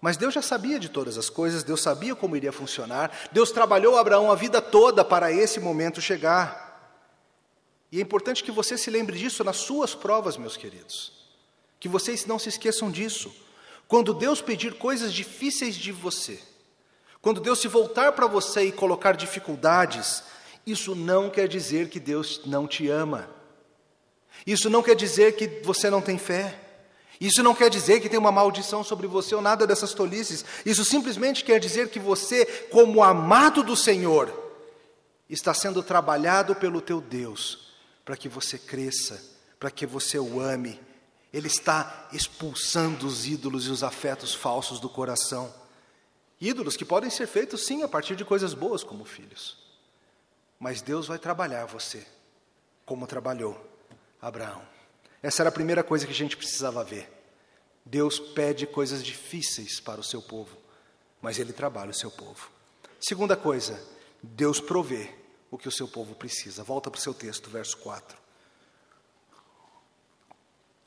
Mas 0.00 0.16
Deus 0.16 0.32
já 0.32 0.40
sabia 0.40 0.78
de 0.78 0.88
todas 0.88 1.18
as 1.18 1.28
coisas, 1.28 1.62
Deus 1.62 1.82
sabia 1.82 2.14
como 2.14 2.34
iria 2.34 2.52
funcionar, 2.52 3.28
Deus 3.32 3.50
trabalhou 3.50 3.98
Abraão 3.98 4.32
a 4.32 4.34
vida 4.34 4.60
toda 4.62 5.04
para 5.04 5.30
esse 5.30 5.60
momento 5.60 6.00
chegar. 6.00 6.70
E 7.92 7.98
é 7.98 8.02
importante 8.02 8.42
que 8.42 8.50
você 8.50 8.78
se 8.78 8.88
lembre 8.88 9.18
disso 9.18 9.44
nas 9.44 9.56
suas 9.56 9.94
provas, 9.94 10.36
meus 10.36 10.56
queridos. 10.56 11.12
Que 11.78 11.88
vocês 11.88 12.24
não 12.24 12.38
se 12.38 12.48
esqueçam 12.48 12.90
disso. 12.90 13.34
Quando 13.90 14.14
Deus 14.14 14.40
pedir 14.40 14.74
coisas 14.74 15.12
difíceis 15.12 15.74
de 15.74 15.90
você, 15.90 16.38
quando 17.20 17.40
Deus 17.40 17.58
se 17.58 17.66
voltar 17.66 18.12
para 18.12 18.28
você 18.28 18.62
e 18.62 18.70
colocar 18.70 19.16
dificuldades, 19.16 20.22
isso 20.64 20.94
não 20.94 21.28
quer 21.28 21.48
dizer 21.48 21.88
que 21.88 21.98
Deus 21.98 22.42
não 22.46 22.68
te 22.68 22.88
ama. 22.88 23.28
Isso 24.46 24.70
não 24.70 24.80
quer 24.80 24.94
dizer 24.94 25.34
que 25.34 25.60
você 25.64 25.90
não 25.90 26.00
tem 26.00 26.16
fé. 26.18 26.56
Isso 27.20 27.42
não 27.42 27.52
quer 27.52 27.68
dizer 27.68 27.98
que 27.98 28.08
tem 28.08 28.16
uma 28.16 28.30
maldição 28.30 28.84
sobre 28.84 29.08
você 29.08 29.34
ou 29.34 29.42
nada 29.42 29.66
dessas 29.66 29.92
tolices. 29.92 30.44
Isso 30.64 30.84
simplesmente 30.84 31.42
quer 31.42 31.58
dizer 31.58 31.88
que 31.88 31.98
você, 31.98 32.46
como 32.70 33.02
amado 33.02 33.60
do 33.60 33.74
Senhor, 33.74 34.32
está 35.28 35.52
sendo 35.52 35.82
trabalhado 35.82 36.54
pelo 36.54 36.80
teu 36.80 37.00
Deus 37.00 37.72
para 38.04 38.16
que 38.16 38.28
você 38.28 38.56
cresça, 38.56 39.20
para 39.58 39.68
que 39.68 39.84
você 39.84 40.16
o 40.16 40.38
ame. 40.38 40.78
Ele 41.32 41.46
está 41.46 42.08
expulsando 42.12 43.06
os 43.06 43.26
ídolos 43.26 43.66
e 43.66 43.70
os 43.70 43.82
afetos 43.82 44.34
falsos 44.34 44.80
do 44.80 44.88
coração. 44.88 45.52
Ídolos 46.40 46.76
que 46.76 46.84
podem 46.84 47.10
ser 47.10 47.26
feitos 47.26 47.66
sim 47.66 47.82
a 47.82 47.88
partir 47.88 48.16
de 48.16 48.24
coisas 48.24 48.54
boas 48.54 48.82
como 48.82 49.04
filhos. 49.04 49.58
Mas 50.58 50.82
Deus 50.82 51.06
vai 51.06 51.18
trabalhar 51.18 51.66
você, 51.66 52.06
como 52.84 53.06
trabalhou 53.06 53.58
Abraão. 54.20 54.62
Essa 55.22 55.42
era 55.42 55.48
a 55.50 55.52
primeira 55.52 55.84
coisa 55.84 56.06
que 56.06 56.12
a 56.12 56.16
gente 56.16 56.36
precisava 56.36 56.82
ver. 56.82 57.10
Deus 57.84 58.18
pede 58.18 58.66
coisas 58.66 59.02
difíceis 59.02 59.80
para 59.80 60.00
o 60.00 60.04
seu 60.04 60.20
povo, 60.20 60.56
mas 61.20 61.38
ele 61.38 61.52
trabalha 61.52 61.90
o 61.90 61.94
seu 61.94 62.10
povo. 62.10 62.50
Segunda 63.00 63.36
coisa, 63.36 63.82
Deus 64.22 64.60
provê 64.60 65.14
o 65.50 65.56
que 65.56 65.68
o 65.68 65.72
seu 65.72 65.88
povo 65.88 66.14
precisa. 66.14 66.62
Volta 66.62 66.90
para 66.90 66.98
o 66.98 67.02
seu 67.02 67.14
texto, 67.14 67.48
verso 67.48 67.76
4. 67.78 68.19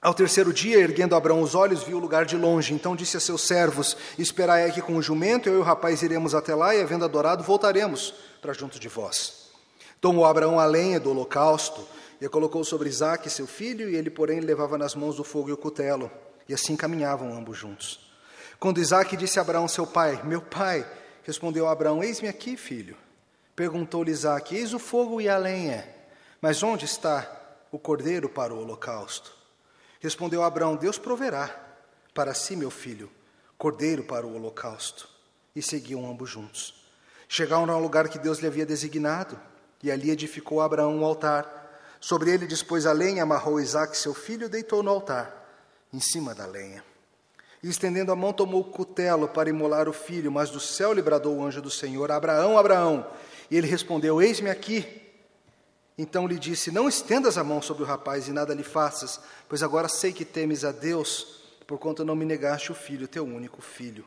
Ao 0.04 0.13
terceiro 0.13 0.52
dia, 0.52 0.80
erguendo 0.80 1.16
Abraão 1.16 1.42
os 1.42 1.56
olhos, 1.56 1.82
viu 1.82 1.96
o 1.96 2.00
lugar 2.02 2.26
de 2.26 2.36
longe. 2.36 2.74
Então 2.74 2.94
disse 2.94 3.16
a 3.16 3.22
seus 3.22 3.42
servos: 3.42 3.96
Esperai 4.20 4.66
aqui 4.66 4.82
com 4.82 4.98
o 4.98 5.02
jumento, 5.02 5.48
eu 5.48 5.56
e 5.56 5.58
o 5.60 5.63
rapaz 5.63 6.04
iremos 6.04 6.36
até 6.36 6.54
lá, 6.54 6.76
e 6.76 6.82
havendo 6.82 7.06
adorado, 7.06 7.42
voltaremos 7.42 8.13
para 8.42 8.52
junto 8.52 8.78
de 8.78 8.89
vós. 8.89 9.48
Tomou 10.02 10.26
Abraão 10.26 10.60
a 10.60 10.66
lenha 10.66 11.00
do 11.00 11.12
holocausto 11.12 11.88
e 12.20 12.26
a 12.26 12.30
colocou 12.30 12.66
sobre 12.66 12.89
Isaque, 12.89 13.30
seu 13.30 13.48
filho, 13.48 13.89
e 13.89 13.96
ele, 13.96 14.10
porém, 14.10 14.42
levava 14.42 14.78
nas 14.78 14.94
mãos 14.94 15.16
do 15.16 15.24
fogo 15.24 15.48
e 15.48 15.54
o 15.54 15.58
cutelo. 15.58 16.12
E 16.50 16.54
assim 16.54 16.76
caminhavam 16.76 17.34
ambos 17.34 17.58
juntos. 17.58 18.12
Quando 18.60 18.82
Isaque 18.82 19.16
disse 19.16 19.39
a 19.39 19.42
Abraão, 19.42 19.70
seu 19.70 19.88
pai, 19.88 20.22
Meu 20.26 20.42
pai, 20.42 20.86
respondeu 21.24 21.66
Abraão: 21.66 22.04
Eis-me 22.04 22.28
aqui, 22.28 22.58
filho. 22.58 22.98
Perguntou-lhe 23.56 24.12
Isaque: 24.12 24.54
Eis 24.54 24.74
o 24.74 24.80
fogo 24.80 25.22
e 25.22 25.30
a 25.30 25.38
lenha, 25.38 25.88
mas 26.42 26.62
onde 26.62 26.84
está 26.84 27.26
o 27.72 27.80
cordeiro 27.80 28.28
para 28.28 28.54
o 28.54 28.60
holocausto? 28.60 29.42
Respondeu 30.04 30.44
Abraão: 30.44 30.76
Deus 30.76 31.00
proverá 31.00 31.50
para 32.13 32.36
si, 32.36 32.56
meu 32.56 32.70
filho, 32.70 33.10
cordeiro 33.58 34.04
para 34.04 34.28
o 34.28 34.36
holocausto. 34.36 35.10
E 35.56 35.62
seguiam 35.62 36.06
ambos 36.06 36.30
juntos. 36.30 36.86
Chegaram 37.28 37.72
ao 37.72 37.82
lugar 37.82 38.08
que 38.08 38.20
Deus 38.20 38.38
lhe 38.38 38.46
havia 38.48 38.66
designado, 38.66 39.39
e 39.82 39.89
ali 39.89 40.12
edificou 40.12 40.62
Abraão 40.62 40.96
um 40.96 41.06
altar 41.06 41.63
Sobre 42.04 42.32
ele 42.32 42.46
dispôs 42.46 42.86
a 42.86 42.92
lenha, 42.92 43.24
amarrou 43.24 43.62
Isaac, 43.62 43.96
seu 43.96 44.13
filho, 44.13 44.48
e 44.48 44.50
deitou 44.50 44.84
no 44.84 44.92
altar, 44.92 45.34
em 45.94 46.02
cima 46.02 46.36
da 46.36 46.46
lenha. 46.46 46.84
E 47.63 47.70
estendendo 47.70 48.12
a 48.12 48.16
mão, 48.16 48.34
tomou 48.34 48.60
o 48.60 48.66
cutelo 48.66 49.26
para 49.26 49.50
imolar 49.50 49.88
o 49.88 49.94
filho, 49.94 50.30
mas 50.30 50.50
do 50.50 50.60
céu 50.60 50.92
lhe 50.92 51.02
bradou 51.02 51.38
o 51.38 51.46
anjo 51.46 51.62
do 51.62 51.72
Senhor: 51.72 52.12
Abraão, 52.12 52.58
Abraão. 52.58 53.10
E 53.50 53.56
ele 53.56 53.68
respondeu: 53.68 54.22
Eis-me 54.22 54.50
aqui. 54.50 55.03
Então 55.97 56.27
lhe 56.27 56.39
disse: 56.39 56.71
Não 56.71 56.88
estendas 56.88 57.38
a 57.38 57.43
mão 57.43 57.62
sobre 57.62 57.84
o 57.84 57.86
rapaz 57.86 58.27
e 58.27 58.32
nada 58.32 58.53
lhe 58.53 58.63
faças, 58.63 59.19
pois 59.47 59.62
agora 59.62 59.88
sei 59.88 60.12
que 60.12 60.25
temes 60.25 60.63
a 60.63 60.71
Deus, 60.71 61.41
porquanto 61.67 62.03
não 62.03 62.15
me 62.15 62.25
negaste 62.25 62.71
o 62.71 62.75
filho, 62.75 63.08
teu 63.08 63.23
único 63.23 63.62
filho. 63.62 64.06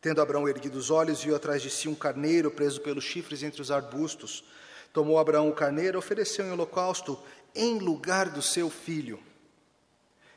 Tendo 0.00 0.20
Abraão 0.20 0.48
erguido 0.48 0.78
os 0.78 0.90
olhos, 0.90 1.22
viu 1.22 1.36
atrás 1.36 1.62
de 1.62 1.70
si 1.70 1.88
um 1.88 1.94
carneiro 1.94 2.50
preso 2.50 2.80
pelos 2.80 3.04
chifres 3.04 3.42
entre 3.42 3.62
os 3.62 3.70
arbustos. 3.70 4.44
Tomou 4.92 5.18
Abraão 5.18 5.48
o 5.48 5.54
carneiro, 5.54 5.98
ofereceu 5.98 6.44
em 6.46 6.50
holocausto 6.50 7.18
em 7.54 7.78
lugar 7.78 8.28
do 8.28 8.42
seu 8.42 8.68
filho. 8.68 9.20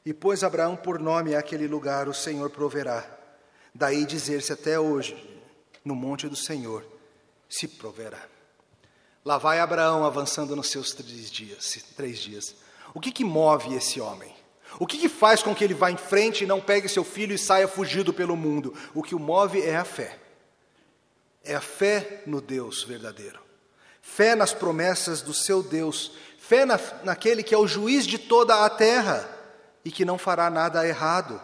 E 0.06 0.14
pôs 0.14 0.44
Abraão 0.44 0.76
por 0.76 1.00
nome 1.00 1.36
àquele 1.36 1.68
lugar: 1.68 2.08
O 2.08 2.14
Senhor 2.14 2.50
proverá. 2.52 3.04
Daí 3.74 4.06
dizer-se 4.06 4.54
até 4.54 4.80
hoje, 4.80 5.16
no 5.84 5.96
monte 5.96 6.30
do 6.30 6.36
Senhor 6.36 6.86
se 7.50 7.68
proverá. 7.68 8.35
Lá 9.26 9.38
vai 9.38 9.60
Abraão 9.60 10.06
avançando 10.06 10.56
nos 10.56 10.70
seus 10.70 10.94
três 10.94 11.30
dias. 11.32 11.84
Três 11.98 12.20
dias. 12.20 12.56
O 12.94 13.02
que, 13.02 13.12
que 13.12 13.26
move 13.26 13.76
esse 13.76 14.00
homem? 14.00 14.34
O 14.80 14.86
que, 14.86 14.98
que 14.98 15.10
faz 15.10 15.42
com 15.42 15.56
que 15.56 15.64
ele 15.64 15.74
vá 15.74 15.92
em 15.92 15.98
frente 15.98 16.44
e 16.44 16.48
não 16.48 16.62
pegue 16.62 16.88
seu 16.88 17.04
filho 17.04 17.34
e 17.34 17.38
saia 17.38 17.68
fugido 17.68 18.14
pelo 18.14 18.38
mundo? 18.38 18.74
O 18.94 19.02
que 19.02 19.16
o 19.16 19.20
move 19.20 19.62
é 19.62 19.76
a 19.76 19.84
fé. 19.84 20.20
É 21.44 21.56
a 21.56 21.62
fé 21.62 22.22
no 22.26 22.40
Deus 22.40 22.84
verdadeiro 22.84 23.46
fé 24.06 24.36
nas 24.36 24.54
promessas 24.54 25.22
do 25.22 25.34
seu 25.34 25.64
Deus, 25.64 26.12
fé 26.38 26.64
na, 26.64 26.80
naquele 27.04 27.42
que 27.42 27.56
é 27.56 27.58
o 27.58 27.68
juiz 27.68 28.06
de 28.06 28.20
toda 28.20 28.64
a 28.64 28.70
terra 28.70 29.28
e 29.84 29.92
que 29.92 30.06
não 30.06 30.18
fará 30.18 30.48
nada 30.50 30.88
errado. 30.88 31.42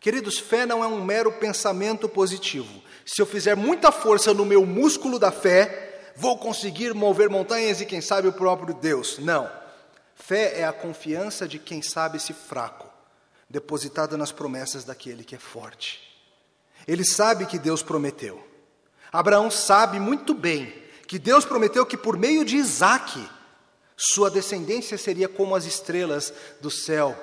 Queridos, 0.00 0.38
fé 0.38 0.64
não 0.64 0.82
é 0.82 0.86
um 0.86 1.04
mero 1.04 1.30
pensamento 1.30 2.08
positivo. 2.08 2.82
Se 3.04 3.20
eu 3.20 3.26
fizer 3.26 3.54
muita 3.54 3.92
força 3.92 4.32
no 4.32 4.44
meu 4.44 4.64
músculo 4.64 5.18
da 5.18 5.30
fé, 5.30 5.91
vou 6.16 6.38
conseguir 6.38 6.94
mover 6.94 7.28
montanhas 7.28 7.80
e 7.80 7.86
quem 7.86 8.00
sabe 8.00 8.28
o 8.28 8.32
próprio 8.32 8.74
Deus. 8.74 9.18
Não. 9.18 9.50
Fé 10.14 10.60
é 10.60 10.64
a 10.64 10.72
confiança 10.72 11.48
de 11.48 11.58
quem 11.58 11.82
sabe-se 11.82 12.32
fraco, 12.32 12.88
depositada 13.48 14.16
nas 14.16 14.30
promessas 14.30 14.84
daquele 14.84 15.24
que 15.24 15.34
é 15.34 15.38
forte. 15.38 16.00
Ele 16.86 17.04
sabe 17.04 17.46
que 17.46 17.58
Deus 17.58 17.82
prometeu. 17.82 18.46
Abraão 19.12 19.50
sabe 19.50 20.00
muito 20.00 20.32
bem 20.34 20.72
que 21.06 21.18
Deus 21.18 21.44
prometeu 21.44 21.84
que 21.84 21.96
por 21.96 22.16
meio 22.16 22.44
de 22.44 22.56
Isaac, 22.56 23.28
sua 23.96 24.30
descendência 24.30 24.96
seria 24.96 25.28
como 25.28 25.54
as 25.54 25.64
estrelas 25.64 26.32
do 26.60 26.70
céu, 26.70 27.16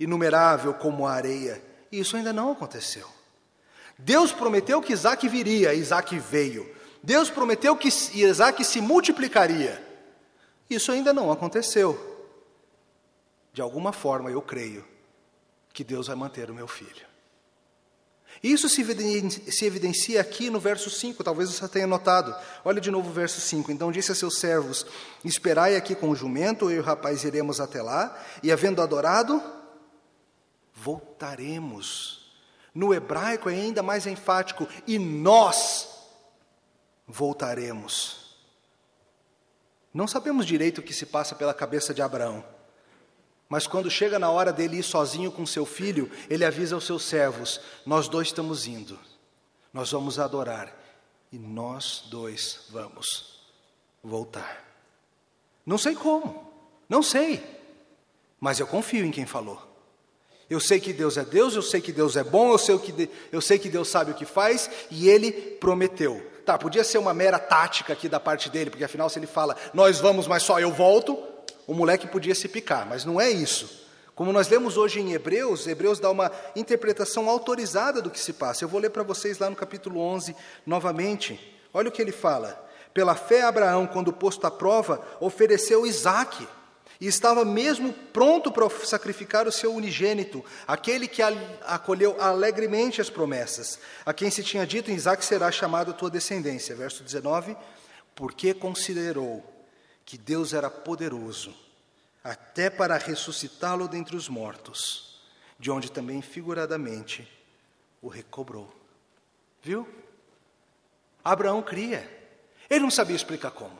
inumerável 0.00 0.72
como 0.74 1.06
a 1.06 1.12
areia. 1.12 1.62
E 1.92 2.00
isso 2.00 2.16
ainda 2.16 2.32
não 2.32 2.52
aconteceu. 2.52 3.06
Deus 3.98 4.32
prometeu 4.32 4.80
que 4.80 4.92
Isaac 4.92 5.28
viria, 5.28 5.74
Isaac 5.74 6.18
veio. 6.18 6.75
Deus 7.06 7.30
prometeu 7.30 7.76
que 7.76 7.86
Isaac 7.86 8.64
se 8.64 8.80
multiplicaria. 8.80 9.80
Isso 10.68 10.90
ainda 10.90 11.12
não 11.12 11.30
aconteceu. 11.30 11.96
De 13.52 13.62
alguma 13.62 13.92
forma, 13.92 14.28
eu 14.28 14.42
creio 14.42 14.84
que 15.72 15.84
Deus 15.84 16.08
vai 16.08 16.16
manter 16.16 16.50
o 16.50 16.54
meu 16.54 16.66
filho. 16.66 17.06
Isso 18.42 18.68
se 18.68 18.80
evidencia 19.64 20.20
aqui 20.20 20.50
no 20.50 20.58
verso 20.58 20.90
5, 20.90 21.22
talvez 21.22 21.48
você 21.48 21.68
tenha 21.68 21.86
notado. 21.86 22.34
Olha 22.64 22.80
de 22.80 22.90
novo 22.90 23.08
o 23.08 23.12
verso 23.12 23.40
5. 23.40 23.70
Então 23.70 23.92
disse 23.92 24.10
a 24.10 24.14
seus 24.16 24.40
servos: 24.40 24.84
Esperai 25.24 25.76
aqui 25.76 25.94
com 25.94 26.10
o 26.10 26.16
jumento, 26.16 26.68
eu 26.68 26.78
e 26.78 26.80
o 26.80 26.82
rapaz 26.82 27.22
iremos 27.22 27.60
até 27.60 27.80
lá, 27.80 28.20
e 28.42 28.50
havendo 28.50 28.82
adorado, 28.82 29.40
voltaremos. 30.74 32.32
No 32.74 32.92
hebraico 32.92 33.48
é 33.48 33.54
ainda 33.54 33.80
mais 33.80 34.08
enfático: 34.08 34.66
e 34.88 34.98
nós 34.98 35.94
voltaremos. 37.06 38.36
Não 39.92 40.06
sabemos 40.06 40.44
direito 40.44 40.78
o 40.78 40.82
que 40.82 40.92
se 40.92 41.06
passa 41.06 41.34
pela 41.34 41.54
cabeça 41.54 41.94
de 41.94 42.02
Abraão. 42.02 42.44
Mas 43.48 43.66
quando 43.66 43.90
chega 43.90 44.18
na 44.18 44.30
hora 44.30 44.52
dele 44.52 44.78
ir 44.78 44.82
sozinho 44.82 45.30
com 45.30 45.46
seu 45.46 45.64
filho, 45.64 46.10
ele 46.28 46.44
avisa 46.44 46.74
aos 46.74 46.84
seus 46.84 47.04
servos: 47.04 47.60
Nós 47.84 48.08
dois 48.08 48.28
estamos 48.28 48.66
indo, 48.66 48.98
nós 49.72 49.92
vamos 49.92 50.18
adorar, 50.18 50.76
e 51.32 51.38
nós 51.38 52.04
dois 52.10 52.66
vamos 52.70 53.40
voltar. 54.02 54.64
Não 55.64 55.78
sei 55.78 55.94
como, 55.94 56.52
não 56.88 57.02
sei, 57.02 57.42
mas 58.40 58.58
eu 58.58 58.66
confio 58.66 59.04
em 59.04 59.10
quem 59.10 59.26
falou. 59.26 59.62
Eu 60.48 60.60
sei 60.60 60.78
que 60.78 60.92
Deus 60.92 61.16
é 61.16 61.24
Deus, 61.24 61.54
eu 61.54 61.62
sei 61.62 61.80
que 61.80 61.92
Deus 61.92 62.16
é 62.16 62.22
bom, 62.22 62.52
eu 62.52 62.58
sei, 62.58 62.78
que 62.78 63.10
eu 63.32 63.40
sei 63.40 63.58
que 63.58 63.68
Deus 63.68 63.88
sabe 63.88 64.12
o 64.12 64.14
que 64.14 64.24
faz, 64.24 64.70
e 64.90 65.08
Ele 65.08 65.32
prometeu. 65.32 66.35
Tá, 66.46 66.56
podia 66.56 66.84
ser 66.84 66.98
uma 66.98 67.12
mera 67.12 67.40
tática 67.40 67.92
aqui 67.92 68.08
da 68.08 68.20
parte 68.20 68.48
dele, 68.48 68.70
porque 68.70 68.84
afinal, 68.84 69.10
se 69.10 69.18
ele 69.18 69.26
fala, 69.26 69.56
nós 69.74 69.98
vamos, 69.98 70.28
mas 70.28 70.44
só 70.44 70.60
eu 70.60 70.70
volto, 70.70 71.20
o 71.66 71.74
moleque 71.74 72.06
podia 72.06 72.36
se 72.36 72.46
picar, 72.46 72.86
mas 72.86 73.04
não 73.04 73.20
é 73.20 73.28
isso. 73.28 73.84
Como 74.14 74.32
nós 74.32 74.48
lemos 74.48 74.76
hoje 74.76 75.00
em 75.00 75.12
Hebreus, 75.12 75.66
Hebreus 75.66 75.98
dá 75.98 76.08
uma 76.08 76.30
interpretação 76.54 77.28
autorizada 77.28 78.00
do 78.00 78.10
que 78.10 78.20
se 78.20 78.32
passa. 78.32 78.62
Eu 78.62 78.68
vou 78.68 78.80
ler 78.80 78.90
para 78.90 79.02
vocês 79.02 79.40
lá 79.40 79.50
no 79.50 79.56
capítulo 79.56 80.00
11 80.00 80.36
novamente. 80.64 81.58
Olha 81.74 81.88
o 81.88 81.92
que 81.92 82.00
ele 82.00 82.12
fala. 82.12 82.64
Pela 82.94 83.16
fé, 83.16 83.42
Abraão, 83.42 83.84
quando 83.84 84.12
posto 84.12 84.46
à 84.46 84.50
prova, 84.50 85.04
ofereceu 85.18 85.84
Isaque 85.84 86.46
e 87.00 87.06
estava 87.06 87.44
mesmo 87.44 87.92
pronto 87.92 88.50
para 88.50 88.68
sacrificar 88.70 89.46
o 89.46 89.52
seu 89.52 89.74
unigênito, 89.74 90.44
aquele 90.66 91.06
que 91.06 91.22
acolheu 91.62 92.20
alegremente 92.20 93.00
as 93.00 93.10
promessas, 93.10 93.78
a 94.04 94.14
quem 94.14 94.30
se 94.30 94.42
tinha 94.42 94.66
dito: 94.66 94.90
em 94.90 94.94
Isaac 94.94 95.24
será 95.24 95.50
chamado 95.52 95.90
a 95.90 95.94
tua 95.94 96.10
descendência. 96.10 96.74
Verso 96.74 97.02
19: 97.02 97.56
Porque 98.14 98.54
considerou 98.54 99.44
que 100.04 100.16
Deus 100.16 100.52
era 100.54 100.70
poderoso, 100.70 101.54
até 102.24 102.70
para 102.70 102.96
ressuscitá-lo 102.96 103.88
dentre 103.88 104.16
os 104.16 104.28
mortos, 104.28 105.20
de 105.58 105.70
onde 105.70 105.90
também 105.90 106.22
figuradamente 106.22 107.28
o 108.00 108.08
recobrou. 108.08 108.72
Viu? 109.62 109.86
Abraão 111.22 111.60
cria. 111.60 112.10
Ele 112.70 112.80
não 112.80 112.90
sabia 112.90 113.16
explicar 113.16 113.50
como, 113.50 113.78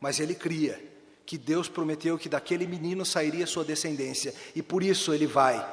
mas 0.00 0.20
ele 0.20 0.34
cria 0.34 0.95
que 1.26 1.36
Deus 1.36 1.68
prometeu 1.68 2.16
que 2.16 2.28
daquele 2.28 2.66
menino 2.66 3.04
sairia 3.04 3.46
sua 3.46 3.64
descendência, 3.64 4.32
e 4.54 4.62
por 4.62 4.82
isso 4.82 5.12
ele 5.12 5.26
vai, 5.26 5.66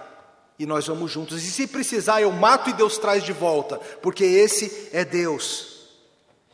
e 0.58 0.66
nós 0.66 0.88
vamos 0.88 1.12
juntos. 1.12 1.44
E 1.44 1.52
se 1.52 1.68
precisar, 1.68 2.22
eu 2.22 2.32
mato 2.32 2.72
e 2.72 2.74
Deus 2.74 2.98
traz 2.98 3.24
de 3.24 3.32
volta, 3.32 3.78
porque 4.02 4.24
esse 4.26 4.90
é 4.92 5.06
Deus. 5.06 5.72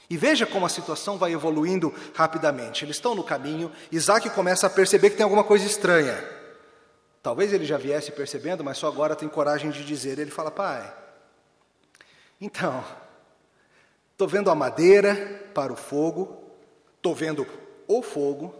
E 0.09 0.17
veja 0.17 0.45
como 0.45 0.65
a 0.65 0.69
situação 0.69 1.17
vai 1.17 1.31
evoluindo 1.31 1.93
rapidamente. 2.13 2.83
Eles 2.83 2.97
estão 2.97 3.15
no 3.15 3.23
caminho, 3.23 3.71
Isaac 3.91 4.29
começa 4.31 4.67
a 4.67 4.69
perceber 4.69 5.11
que 5.11 5.15
tem 5.17 5.23
alguma 5.23 5.43
coisa 5.43 5.65
estranha. 5.65 6.21
Talvez 7.21 7.53
ele 7.53 7.65
já 7.65 7.77
viesse 7.77 8.11
percebendo, 8.11 8.63
mas 8.63 8.77
só 8.77 8.87
agora 8.87 9.15
tem 9.15 9.29
coragem 9.29 9.71
de 9.71 9.85
dizer. 9.85 10.17
Ele 10.19 10.31
fala: 10.31 10.49
Pai, 10.49 10.93
então, 12.41 12.83
estou 14.11 14.27
vendo 14.27 14.49
a 14.49 14.55
madeira 14.55 15.49
para 15.53 15.71
o 15.71 15.75
fogo, 15.75 16.51
estou 16.97 17.13
vendo 17.13 17.45
o 17.87 18.01
fogo, 18.01 18.55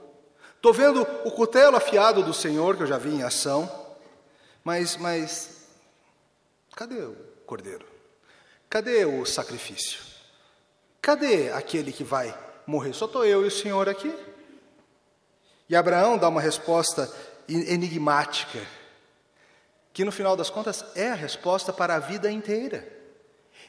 Estou 0.60 0.74
vendo 0.74 1.04
o 1.24 1.32
cutelo 1.32 1.78
afiado 1.78 2.22
do 2.22 2.34
Senhor, 2.34 2.76
que 2.76 2.84
eu 2.84 2.88
já 2.88 2.98
vi 2.98 3.12
em 3.12 3.24
ação, 3.24 3.72
mas, 4.62 4.98
mas 4.98 5.70
cadê 6.76 7.02
o 7.02 7.16
cordeiro? 7.46 7.86
Cadê 8.70 9.06
o 9.06 9.26
sacrifício? 9.26 10.02
Cadê 11.02 11.50
aquele 11.54 11.94
que 11.94 12.04
vai 12.04 12.38
morrer? 12.68 12.92
Só 12.92 13.06
estou 13.06 13.26
eu 13.26 13.46
e 13.46 13.48
o 13.48 13.52
Senhor 13.52 13.88
aqui. 13.88 14.14
E 15.70 15.78
Abraão 15.78 16.18
dá 16.18 16.28
uma 16.28 16.42
resposta 16.42 17.10
enigmática, 17.48 18.60
que 19.94 20.04
no 20.04 20.12
final 20.12 20.36
das 20.36 20.50
contas 20.50 20.84
é 20.94 21.10
a 21.10 21.16
resposta 21.16 21.72
para 21.72 21.96
a 21.96 22.00
vida 22.00 22.30
inteira, 22.30 22.86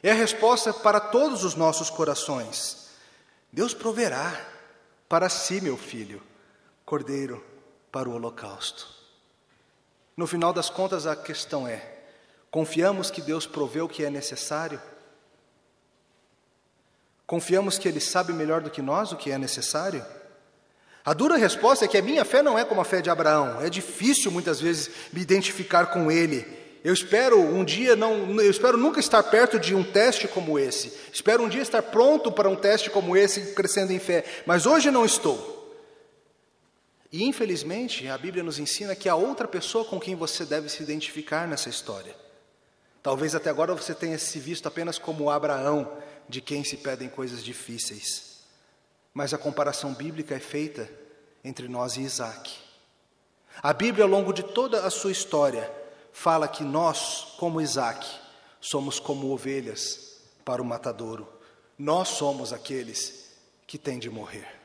é 0.03 0.11
a 0.11 0.15
resposta 0.15 0.73
para 0.73 0.99
todos 0.99 1.45
os 1.45 1.55
nossos 1.55 1.89
corações. 1.89 2.89
Deus 3.49 3.73
proverá 3.73 4.45
para 5.07 5.29
si, 5.29 5.61
meu 5.61 5.77
filho 5.77 6.21
cordeiro 6.91 7.41
para 7.89 8.09
o 8.09 8.15
holocausto. 8.15 8.85
No 10.17 10.27
final 10.27 10.51
das 10.51 10.69
contas, 10.69 11.07
a 11.07 11.15
questão 11.15 11.65
é: 11.65 11.81
confiamos 12.51 13.09
que 13.09 13.21
Deus 13.21 13.47
proveu 13.47 13.85
o 13.85 13.89
que 13.89 14.03
é 14.03 14.09
necessário? 14.09 14.81
Confiamos 17.25 17.77
que 17.77 17.87
Ele 17.87 18.01
sabe 18.01 18.33
melhor 18.33 18.59
do 18.59 18.69
que 18.69 18.81
nós 18.81 19.13
o 19.13 19.15
que 19.15 19.31
é 19.31 19.37
necessário? 19.37 20.05
A 21.05 21.13
dura 21.13 21.37
resposta 21.37 21.85
é 21.85 21.87
que 21.87 21.97
a 21.97 22.01
minha 22.01 22.25
fé 22.25 22.43
não 22.43 22.59
é 22.59 22.65
como 22.65 22.81
a 22.81 22.85
fé 22.85 23.01
de 23.01 23.09
Abraão. 23.09 23.61
É 23.61 23.69
difícil 23.69 24.29
muitas 24.29 24.59
vezes 24.59 24.91
me 25.13 25.21
identificar 25.21 25.85
com 25.93 26.11
ele. 26.11 26.45
Eu 26.83 26.93
espero 26.93 27.39
um 27.39 27.63
dia 27.63 27.95
não, 27.95 28.37
eu 28.41 28.51
espero 28.51 28.77
nunca 28.77 28.99
estar 28.99 29.23
perto 29.23 29.57
de 29.57 29.73
um 29.73 29.81
teste 29.81 30.27
como 30.27 30.59
esse. 30.59 30.91
Espero 31.13 31.41
um 31.41 31.47
dia 31.47 31.61
estar 31.61 31.83
pronto 31.83 32.33
para 32.33 32.49
um 32.49 32.55
teste 32.57 32.89
como 32.89 33.15
esse, 33.15 33.53
crescendo 33.53 33.93
em 33.93 33.99
fé. 33.99 34.25
Mas 34.45 34.65
hoje 34.65 34.91
não 34.91 35.05
estou. 35.05 35.60
E 37.11 37.23
infelizmente, 37.23 38.07
a 38.07 38.17
Bíblia 38.17 38.43
nos 38.43 38.57
ensina 38.57 38.95
que 38.95 39.09
há 39.09 39.15
outra 39.15 39.47
pessoa 39.47 39.83
com 39.83 39.99
quem 39.99 40.15
você 40.15 40.45
deve 40.45 40.69
se 40.69 40.81
identificar 40.81 41.47
nessa 41.47 41.67
história. 41.67 42.15
Talvez 43.03 43.35
até 43.35 43.49
agora 43.49 43.75
você 43.75 43.93
tenha 43.93 44.17
se 44.17 44.39
visto 44.39 44.67
apenas 44.67 44.97
como 44.97 45.29
Abraão, 45.29 45.91
de 46.29 46.39
quem 46.39 46.63
se 46.63 46.77
pedem 46.77 47.09
coisas 47.09 47.43
difíceis. 47.43 48.43
Mas 49.13 49.33
a 49.33 49.37
comparação 49.37 49.93
bíblica 49.93 50.35
é 50.35 50.39
feita 50.39 50.89
entre 51.43 51.67
nós 51.67 51.97
e 51.97 52.01
Isaac. 52.01 52.55
A 53.61 53.73
Bíblia, 53.73 54.05
ao 54.05 54.09
longo 54.09 54.31
de 54.31 54.43
toda 54.43 54.85
a 54.85 54.89
sua 54.89 55.11
história, 55.11 55.69
fala 56.13 56.47
que 56.47 56.63
nós, 56.63 57.35
como 57.37 57.59
Isaac, 57.59 58.07
somos 58.61 58.99
como 58.99 59.31
ovelhas 59.31 60.21
para 60.45 60.61
o 60.61 60.65
matadouro. 60.65 61.27
Nós 61.77 62.09
somos 62.09 62.53
aqueles 62.53 63.31
que 63.67 63.77
têm 63.77 63.99
de 63.99 64.09
morrer. 64.09 64.60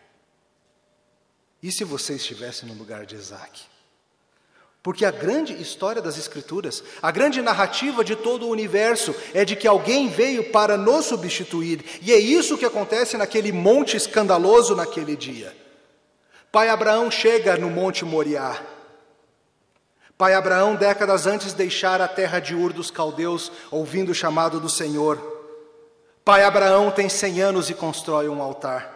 E 1.66 1.72
se 1.72 1.82
você 1.82 2.12
estivesse 2.14 2.64
no 2.64 2.74
lugar 2.74 3.04
de 3.04 3.16
Isaac? 3.16 3.60
Porque 4.84 5.04
a 5.04 5.10
grande 5.10 5.52
história 5.60 6.00
das 6.00 6.16
Escrituras, 6.16 6.80
a 7.02 7.10
grande 7.10 7.42
narrativa 7.42 8.04
de 8.04 8.14
todo 8.14 8.46
o 8.46 8.50
universo 8.50 9.12
é 9.34 9.44
de 9.44 9.56
que 9.56 9.66
alguém 9.66 10.08
veio 10.08 10.52
para 10.52 10.76
nos 10.76 11.06
substituir, 11.06 11.84
e 12.02 12.12
é 12.12 12.18
isso 12.18 12.56
que 12.56 12.64
acontece 12.64 13.16
naquele 13.16 13.50
monte 13.50 13.96
escandaloso 13.96 14.76
naquele 14.76 15.16
dia. 15.16 15.56
Pai 16.52 16.68
Abraão 16.68 17.10
chega 17.10 17.56
no 17.56 17.68
Monte 17.68 18.04
Moriá. 18.04 18.62
Pai 20.16 20.34
Abraão, 20.34 20.76
décadas 20.76 21.26
antes, 21.26 21.52
deixara 21.52 22.04
a 22.04 22.08
terra 22.08 22.38
de 22.38 22.54
Ur 22.54 22.72
dos 22.72 22.92
caldeus, 22.92 23.50
ouvindo 23.72 24.12
o 24.12 24.14
chamado 24.14 24.60
do 24.60 24.68
Senhor. 24.68 25.18
Pai 26.24 26.44
Abraão 26.44 26.92
tem 26.92 27.08
cem 27.08 27.40
anos 27.40 27.68
e 27.70 27.74
constrói 27.74 28.28
um 28.28 28.40
altar. 28.40 28.95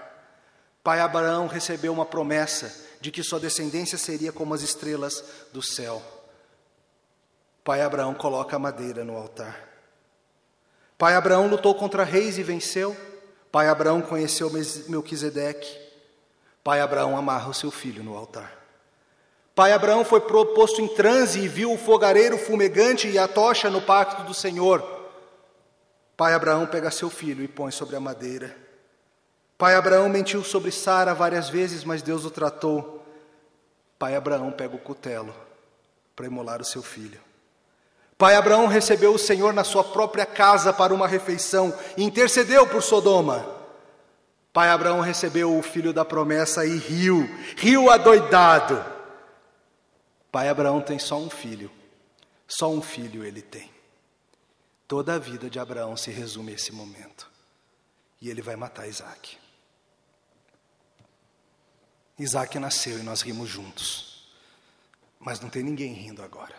Pai 0.82 1.00
Abraão 1.00 1.46
recebeu 1.46 1.92
uma 1.92 2.06
promessa 2.06 2.88
de 3.00 3.10
que 3.10 3.22
sua 3.22 3.40
descendência 3.40 3.98
seria 3.98 4.32
como 4.32 4.54
as 4.54 4.62
estrelas 4.62 5.22
do 5.52 5.62
céu. 5.62 6.02
Pai 7.62 7.82
Abraão 7.82 8.14
coloca 8.14 8.56
a 8.56 8.58
madeira 8.58 9.04
no 9.04 9.16
altar. 9.16 9.68
Pai 10.96 11.14
Abraão 11.14 11.48
lutou 11.48 11.74
contra 11.74 12.04
reis 12.04 12.38
e 12.38 12.42
venceu. 12.42 12.96
Pai 13.52 13.68
Abraão 13.68 14.00
conheceu 14.00 14.50
Melquisedeque. 14.88 15.78
Pai 16.62 16.80
Abraão 16.80 17.16
amarra 17.16 17.50
o 17.50 17.54
seu 17.54 17.70
filho 17.70 18.02
no 18.02 18.16
altar. 18.16 18.58
Pai 19.54 19.72
Abraão 19.72 20.04
foi 20.04 20.20
proposto 20.20 20.80
em 20.80 20.88
transe 20.88 21.40
e 21.40 21.48
viu 21.48 21.72
o 21.72 21.78
fogareiro 21.78 22.38
fumegante 22.38 23.08
e 23.08 23.18
a 23.18 23.28
tocha 23.28 23.68
no 23.68 23.82
pacto 23.82 24.22
do 24.22 24.32
Senhor. 24.32 24.82
Pai 26.16 26.32
Abraão 26.34 26.66
pega 26.66 26.90
seu 26.90 27.10
filho 27.10 27.42
e 27.42 27.48
põe 27.48 27.70
sobre 27.70 27.96
a 27.96 28.00
madeira. 28.00 28.69
Pai 29.60 29.74
Abraão 29.74 30.08
mentiu 30.08 30.42
sobre 30.42 30.72
Sara 30.72 31.12
várias 31.12 31.50
vezes, 31.50 31.84
mas 31.84 32.00
Deus 32.00 32.24
o 32.24 32.30
tratou. 32.30 33.04
Pai 33.98 34.16
Abraão 34.16 34.50
pega 34.50 34.74
o 34.74 34.78
cutelo 34.78 35.34
para 36.16 36.24
imolar 36.24 36.62
o 36.62 36.64
seu 36.64 36.82
filho. 36.82 37.20
Pai 38.16 38.36
Abraão 38.36 38.66
recebeu 38.66 39.12
o 39.12 39.18
Senhor 39.18 39.52
na 39.52 39.62
sua 39.62 39.84
própria 39.84 40.24
casa 40.24 40.72
para 40.72 40.94
uma 40.94 41.06
refeição 41.06 41.78
e 41.94 42.02
intercedeu 42.02 42.66
por 42.66 42.82
Sodoma. 42.82 43.46
Pai 44.50 44.70
Abraão 44.70 45.02
recebeu 45.02 45.54
o 45.54 45.62
filho 45.62 45.92
da 45.92 46.06
promessa 46.06 46.64
e 46.64 46.78
riu, 46.78 47.28
riu 47.54 47.90
adoidado. 47.90 48.82
Pai 50.32 50.48
Abraão 50.48 50.80
tem 50.80 50.98
só 50.98 51.18
um 51.18 51.28
filho, 51.28 51.70
só 52.48 52.70
um 52.70 52.80
filho 52.80 53.26
ele 53.26 53.42
tem. 53.42 53.70
Toda 54.88 55.16
a 55.16 55.18
vida 55.18 55.50
de 55.50 55.58
Abraão 55.58 55.98
se 55.98 56.10
resume 56.10 56.52
a 56.52 56.54
esse 56.54 56.72
momento. 56.72 57.30
E 58.22 58.30
ele 58.30 58.40
vai 58.40 58.56
matar 58.56 58.88
Isaac. 58.88 59.39
Isaac 62.22 62.58
nasceu 62.58 62.98
e 62.98 63.02
nós 63.02 63.22
rimos 63.22 63.48
juntos. 63.48 64.28
Mas 65.18 65.40
não 65.40 65.48
tem 65.48 65.62
ninguém 65.62 65.92
rindo 65.92 66.22
agora. 66.22 66.54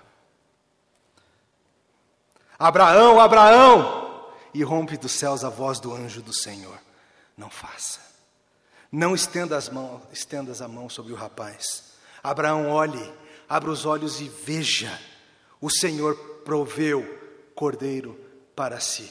Abraão, 2.58 3.20
Abraão! 3.20 4.32
E 4.54 4.64
rompe 4.64 4.98
dos 4.98 5.12
céus 5.12 5.44
a 5.44 5.50
voz 5.50 5.80
do 5.80 5.94
anjo 5.94 6.22
do 6.22 6.34
Senhor. 6.34 6.80
Não 7.38 7.50
faça. 7.50 8.00
Não 8.92 9.16
estenda 9.16 9.56
as 9.56 9.70
mãos, 9.70 10.02
estendas 10.12 10.62
a 10.62 10.68
mão 10.68 10.90
sobre 10.90 11.14
o 11.14 11.16
rapaz. 11.16 11.94
Abraão, 12.22 12.70
olhe, 12.70 13.14
abra 13.48 13.70
os 13.70 13.86
olhos 13.86 14.20
e 14.20 14.28
veja. 14.28 15.00
O 15.62 15.70
Senhor 15.70 16.16
proveu 16.44 17.20
cordeiro 17.56 18.20
para 18.56 18.80
si. 18.80 19.10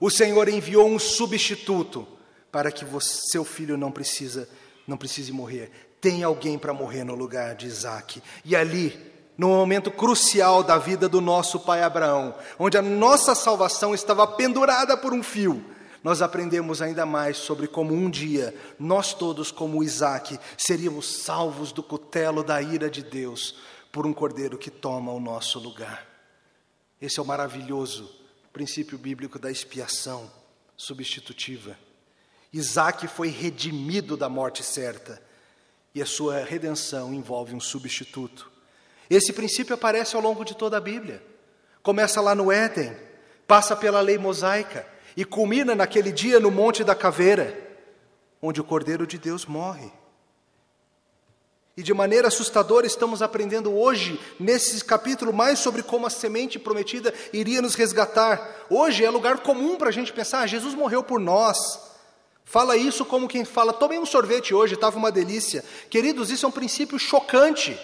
O 0.00 0.10
Senhor 0.10 0.48
enviou 0.48 0.88
um 0.88 0.98
substituto 0.98 2.06
para 2.50 2.70
que 2.70 2.84
você, 2.84 3.30
seu 3.30 3.44
filho 3.44 3.76
não 3.76 3.92
precisa 3.92 4.48
não 4.86 4.96
precise 4.96 5.32
morrer. 5.32 5.70
Tem 6.00 6.22
alguém 6.22 6.58
para 6.58 6.72
morrer 6.72 7.04
no 7.04 7.14
lugar 7.14 7.54
de 7.54 7.66
Isaac. 7.66 8.22
E 8.44 8.56
ali, 8.56 8.98
no 9.38 9.48
momento 9.48 9.90
crucial 9.90 10.62
da 10.62 10.78
vida 10.78 11.08
do 11.08 11.20
nosso 11.20 11.60
pai 11.60 11.82
Abraão, 11.82 12.34
onde 12.58 12.76
a 12.76 12.82
nossa 12.82 13.34
salvação 13.34 13.94
estava 13.94 14.26
pendurada 14.26 14.96
por 14.96 15.12
um 15.12 15.22
fio, 15.22 15.64
nós 16.02 16.20
aprendemos 16.20 16.82
ainda 16.82 17.06
mais 17.06 17.36
sobre 17.36 17.68
como 17.68 17.94
um 17.94 18.10
dia 18.10 18.54
nós 18.78 19.14
todos, 19.14 19.52
como 19.52 19.84
Isaac, 19.84 20.38
seríamos 20.58 21.22
salvos 21.22 21.70
do 21.70 21.82
cutelo 21.82 22.42
da 22.42 22.60
ira 22.60 22.90
de 22.90 23.02
Deus 23.02 23.56
por 23.92 24.06
um 24.06 24.12
cordeiro 24.12 24.58
que 24.58 24.70
toma 24.70 25.12
o 25.12 25.20
nosso 25.20 25.60
lugar. 25.60 26.06
Esse 27.00 27.20
é 27.20 27.22
o 27.22 27.26
maravilhoso 27.26 28.10
princípio 28.52 28.98
bíblico 28.98 29.38
da 29.38 29.50
expiação 29.50 30.30
substitutiva. 30.76 31.76
Isaac 32.52 33.08
foi 33.08 33.28
redimido 33.28 34.16
da 34.16 34.28
morte 34.28 34.62
certa 34.62 35.22
e 35.94 36.02
a 36.02 36.06
sua 36.06 36.38
redenção 36.38 37.14
envolve 37.14 37.54
um 37.54 37.60
substituto. 37.60 38.50
Esse 39.08 39.32
princípio 39.32 39.74
aparece 39.74 40.16
ao 40.16 40.22
longo 40.22 40.44
de 40.44 40.54
toda 40.54 40.76
a 40.76 40.80
Bíblia. 40.80 41.22
Começa 41.82 42.20
lá 42.20 42.34
no 42.34 42.52
Éden, 42.52 42.94
passa 43.46 43.74
pela 43.74 44.00
lei 44.00 44.18
mosaica 44.18 44.86
e 45.16 45.24
culmina 45.24 45.74
naquele 45.74 46.12
dia 46.12 46.38
no 46.38 46.50
Monte 46.50 46.84
da 46.84 46.94
Caveira, 46.94 47.58
onde 48.40 48.60
o 48.60 48.64
Cordeiro 48.64 49.06
de 49.06 49.18
Deus 49.18 49.46
morre. 49.46 49.90
E 51.74 51.82
de 51.82 51.94
maneira 51.94 52.28
assustadora 52.28 52.86
estamos 52.86 53.22
aprendendo 53.22 53.72
hoje, 53.72 54.20
nesse 54.38 54.84
capítulo, 54.84 55.32
mais 55.32 55.58
sobre 55.58 55.82
como 55.82 56.06
a 56.06 56.10
semente 56.10 56.58
prometida 56.58 57.14
iria 57.32 57.62
nos 57.62 57.74
resgatar. 57.74 58.66
Hoje 58.68 59.04
é 59.04 59.10
lugar 59.10 59.38
comum 59.38 59.76
para 59.76 59.88
a 59.88 59.92
gente 59.92 60.12
pensar: 60.12 60.40
ah, 60.40 60.46
Jesus 60.46 60.74
morreu 60.74 61.02
por 61.02 61.18
nós. 61.18 61.91
Fala 62.44 62.76
isso 62.76 63.04
como 63.04 63.28
quem 63.28 63.44
fala: 63.44 63.72
tomei 63.72 63.98
um 63.98 64.06
sorvete 64.06 64.54
hoje, 64.54 64.74
estava 64.74 64.96
uma 64.96 65.12
delícia. 65.12 65.64
Queridos, 65.88 66.30
isso 66.30 66.44
é 66.46 66.48
um 66.48 66.52
princípio 66.52 66.98
chocante. 66.98 67.78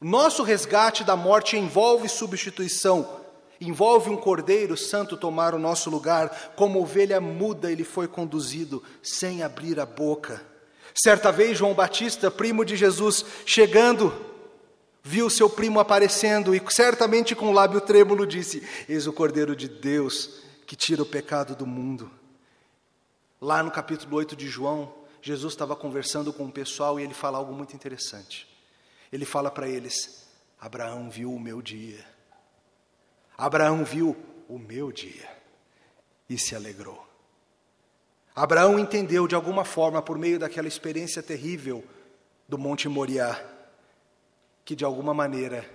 Nosso 0.00 0.42
resgate 0.42 1.04
da 1.04 1.14
morte 1.14 1.56
envolve 1.56 2.08
substituição, 2.08 3.20
envolve 3.60 4.10
um 4.10 4.16
cordeiro 4.16 4.76
santo 4.76 5.16
tomar 5.16 5.54
o 5.54 5.58
nosso 5.58 5.88
lugar, 5.88 6.54
como 6.56 6.82
ovelha 6.82 7.20
muda 7.20 7.70
ele 7.70 7.84
foi 7.84 8.08
conduzido, 8.08 8.82
sem 9.00 9.44
abrir 9.44 9.78
a 9.78 9.86
boca. 9.86 10.44
Certa 10.92 11.30
vez, 11.30 11.56
João 11.56 11.72
Batista, 11.72 12.30
primo 12.30 12.64
de 12.64 12.76
Jesus, 12.76 13.24
chegando, 13.46 14.12
viu 15.02 15.30
seu 15.30 15.48
primo 15.48 15.78
aparecendo 15.78 16.54
e, 16.54 16.62
certamente 16.68 17.34
com 17.36 17.50
o 17.50 17.52
lábio 17.52 17.80
trêmulo, 17.80 18.26
disse: 18.26 18.66
Eis 18.88 19.06
o 19.06 19.12
Cordeiro 19.12 19.54
de 19.54 19.68
Deus 19.68 20.42
que 20.66 20.74
tira 20.74 21.02
o 21.02 21.06
pecado 21.06 21.54
do 21.54 21.66
mundo. 21.66 22.10
Lá 23.42 23.60
no 23.60 23.72
capítulo 23.72 24.18
8 24.18 24.36
de 24.36 24.46
João, 24.46 24.94
Jesus 25.20 25.52
estava 25.52 25.74
conversando 25.74 26.32
com 26.32 26.44
o 26.44 26.52
pessoal 26.52 27.00
e 27.00 27.02
ele 27.02 27.12
fala 27.12 27.38
algo 27.38 27.52
muito 27.52 27.74
interessante. 27.74 28.48
Ele 29.12 29.24
fala 29.24 29.50
para 29.50 29.68
eles: 29.68 30.28
Abraão 30.60 31.10
viu 31.10 31.34
o 31.34 31.40
meu 31.40 31.60
dia. 31.60 32.06
Abraão 33.36 33.84
viu 33.84 34.16
o 34.48 34.60
meu 34.60 34.92
dia 34.92 35.28
e 36.30 36.38
se 36.38 36.54
alegrou. 36.54 37.04
Abraão 38.32 38.78
entendeu 38.78 39.26
de 39.26 39.34
alguma 39.34 39.64
forma, 39.64 40.00
por 40.00 40.16
meio 40.16 40.38
daquela 40.38 40.68
experiência 40.68 41.20
terrível 41.20 41.84
do 42.48 42.56
Monte 42.56 42.88
Moriá, 42.88 43.44
que 44.64 44.76
de 44.76 44.84
alguma 44.84 45.12
maneira 45.12 45.68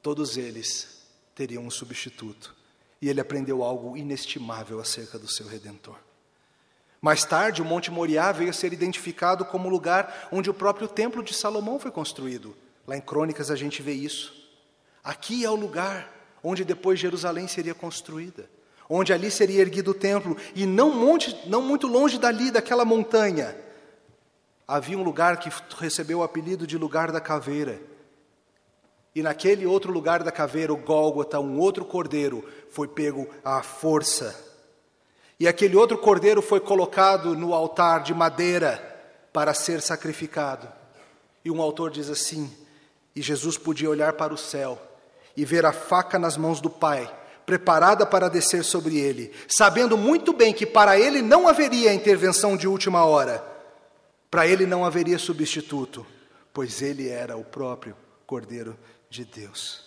todos 0.00 0.36
eles 0.36 1.04
teriam 1.34 1.64
um 1.64 1.70
substituto. 1.70 2.54
E 3.02 3.08
ele 3.08 3.20
aprendeu 3.20 3.64
algo 3.64 3.96
inestimável 3.96 4.78
acerca 4.78 5.18
do 5.18 5.28
seu 5.28 5.48
redentor. 5.48 6.05
Mais 7.00 7.24
tarde, 7.24 7.62
o 7.62 7.64
Monte 7.64 7.90
Moriá 7.90 8.32
veio 8.32 8.50
a 8.50 8.52
ser 8.52 8.72
identificado 8.72 9.44
como 9.44 9.68
o 9.68 9.70
lugar 9.70 10.28
onde 10.32 10.50
o 10.50 10.54
próprio 10.54 10.88
Templo 10.88 11.22
de 11.22 11.34
Salomão 11.34 11.78
foi 11.78 11.90
construído. 11.90 12.56
Lá 12.86 12.96
em 12.96 13.00
Crônicas 13.00 13.50
a 13.50 13.56
gente 13.56 13.82
vê 13.82 13.92
isso. 13.92 14.34
Aqui 15.02 15.44
é 15.44 15.50
o 15.50 15.54
lugar 15.54 16.12
onde 16.42 16.64
depois 16.64 16.98
Jerusalém 16.98 17.46
seria 17.46 17.74
construída 17.74 18.48
onde 18.88 19.12
ali 19.12 19.30
seria 19.30 19.60
erguido 19.60 19.90
o 19.90 19.94
templo, 19.94 20.36
e 20.54 20.64
não, 20.64 20.94
monte, 20.94 21.36
não 21.48 21.60
muito 21.60 21.86
longe 21.86 22.18
dali, 22.18 22.50
daquela 22.50 22.84
montanha, 22.84 23.56
havia 24.66 24.98
um 24.98 25.02
lugar 25.02 25.38
que 25.38 25.50
recebeu 25.78 26.18
o 26.18 26.22
apelido 26.22 26.66
de 26.66 26.78
lugar 26.78 27.12
da 27.12 27.20
caveira. 27.20 27.80
E 29.14 29.22
naquele 29.22 29.64
outro 29.64 29.92
lugar 29.92 30.22
da 30.22 30.30
caveira, 30.30 30.72
o 30.72 30.76
Gólgota, 30.76 31.40
um 31.40 31.58
outro 31.58 31.84
cordeiro, 31.84 32.46
foi 32.70 32.86
pego 32.86 33.26
à 33.44 33.62
força. 33.62 34.44
E 35.38 35.46
aquele 35.46 35.76
outro 35.76 35.98
cordeiro 35.98 36.40
foi 36.40 36.60
colocado 36.60 37.36
no 37.36 37.52
altar 37.52 38.02
de 38.02 38.14
madeira 38.14 38.82
para 39.32 39.52
ser 39.52 39.82
sacrificado. 39.82 40.66
E 41.44 41.50
um 41.50 41.60
autor 41.60 41.90
diz 41.90 42.08
assim: 42.08 42.50
E 43.14 43.20
Jesus 43.20 43.58
podia 43.58 43.90
olhar 43.90 44.14
para 44.14 44.32
o 44.32 44.38
céu 44.38 44.80
e 45.36 45.44
ver 45.44 45.66
a 45.66 45.72
faca 45.72 46.18
nas 46.18 46.36
mãos 46.36 46.60
do 46.60 46.70
Pai 46.70 47.12
preparada 47.46 48.04
para 48.04 48.28
descer 48.28 48.64
sobre 48.64 48.98
ele, 48.98 49.32
sabendo 49.48 49.96
muito 49.96 50.32
bem 50.32 50.52
que 50.52 50.66
para 50.66 50.98
ele 50.98 51.22
não 51.22 51.46
haveria 51.46 51.94
intervenção 51.94 52.56
de 52.56 52.66
última 52.66 53.04
hora, 53.04 53.42
para 54.28 54.48
ele 54.48 54.66
não 54.66 54.84
haveria 54.84 55.16
substituto, 55.16 56.04
pois 56.52 56.82
ele 56.82 57.08
era 57.08 57.36
o 57.36 57.44
próprio 57.44 57.96
Cordeiro 58.26 58.76
de 59.08 59.24
Deus. 59.24 59.85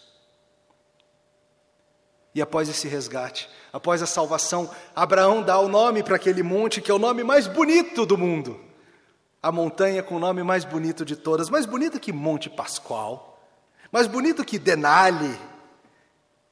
E 2.33 2.41
após 2.41 2.69
esse 2.69 2.87
resgate, 2.87 3.49
após 3.73 4.01
a 4.01 4.05
salvação, 4.05 4.69
Abraão 4.95 5.41
dá 5.41 5.59
o 5.59 5.67
nome 5.67 6.03
para 6.03 6.15
aquele 6.15 6.43
monte 6.43 6.81
que 6.81 6.91
é 6.91 6.93
o 6.93 6.99
nome 6.99 7.23
mais 7.23 7.47
bonito 7.47 8.05
do 8.05 8.17
mundo. 8.17 8.59
A 9.41 9.51
montanha 9.51 10.03
com 10.03 10.15
o 10.15 10.19
nome 10.19 10.43
mais 10.43 10.63
bonito 10.63 11.03
de 11.03 11.15
todas, 11.15 11.49
mais 11.49 11.65
bonito 11.65 11.99
que 11.99 12.11
Monte 12.11 12.49
Pascoal, 12.49 13.41
mais 13.91 14.05
bonito 14.05 14.43
que 14.43 14.59
Denali, 14.59 15.39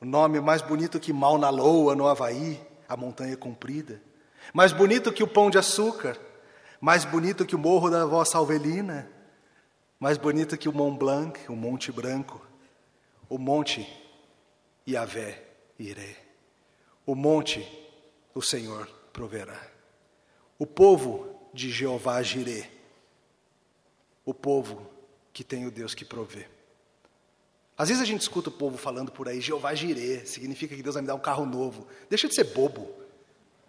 o 0.02 0.06
nome 0.06 0.40
mais 0.40 0.62
bonito 0.62 1.00
que 1.00 1.12
Mauna 1.12 1.50
Loa, 1.50 1.96
no 1.96 2.08
Havaí, 2.08 2.60
a 2.88 2.96
montanha 2.96 3.36
comprida. 3.36 4.02
Mais 4.54 4.72
bonito 4.72 5.12
que 5.12 5.24
o 5.24 5.28
pão 5.28 5.50
de 5.50 5.58
açúcar. 5.58 6.18
Mais 6.80 7.04
bonito 7.04 7.46
que 7.46 7.56
o 7.56 7.60
morro 7.60 7.90
da 7.90 8.04
avó 8.04 8.24
Salvelina. 8.24 9.10
Mais 10.00 10.18
bonito 10.18 10.58
que 10.58 10.70
o 10.70 10.74
Mont 10.74 10.98
Blanc, 10.98 11.40
o 11.50 11.56
Monte 11.56 11.92
Branco. 11.92 12.40
O 13.28 13.38
Monte 13.38 13.86
Yahvé 14.88 15.47
Iré. 15.80 16.16
O 17.06 17.16
monte 17.16 17.66
o 18.34 18.42
Senhor 18.42 18.88
proverá. 19.12 19.60
O 20.60 20.66
povo 20.66 21.50
de 21.54 21.72
Jeová 21.72 22.22
Jirê. 22.22 22.66
O 24.26 24.34
povo 24.34 24.90
que 25.32 25.44
tem 25.44 25.66
o 25.66 25.72
Deus 25.72 25.94
que 25.94 26.04
provê. 26.04 26.48
Às 27.78 27.90
vezes 27.90 28.02
a 28.02 28.06
gente 28.06 28.22
escuta 28.22 28.50
o 28.50 28.52
povo 28.52 28.78
falando 28.78 29.12
por 29.12 29.30
aí, 29.30 29.40
Jeová 29.40 29.76
Jirê, 29.76 30.26
significa 30.26 30.76
que 30.76 30.82
Deus 30.82 30.96
vai 30.96 31.02
me 31.04 31.08
dar 31.08 31.14
um 31.14 31.20
carro 31.20 31.46
novo. 31.46 31.88
Deixa 32.10 32.28
de 32.28 32.34
ser 32.34 32.46
bobo. 32.46 32.92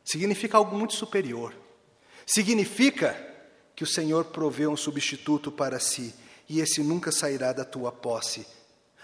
Significa 0.02 0.56
algo 0.56 0.74
muito 0.74 0.94
superior. 0.94 1.54
Significa 2.26 3.14
que 3.76 3.84
o 3.84 3.86
Senhor 3.86 4.24
proveu 4.24 4.70
um 4.70 4.76
substituto 4.76 5.52
para 5.52 5.78
si, 5.78 6.14
e 6.48 6.60
esse 6.60 6.82
nunca 6.82 7.12
sairá 7.12 7.52
da 7.52 7.64
tua 7.64 7.92
posse. 7.92 8.46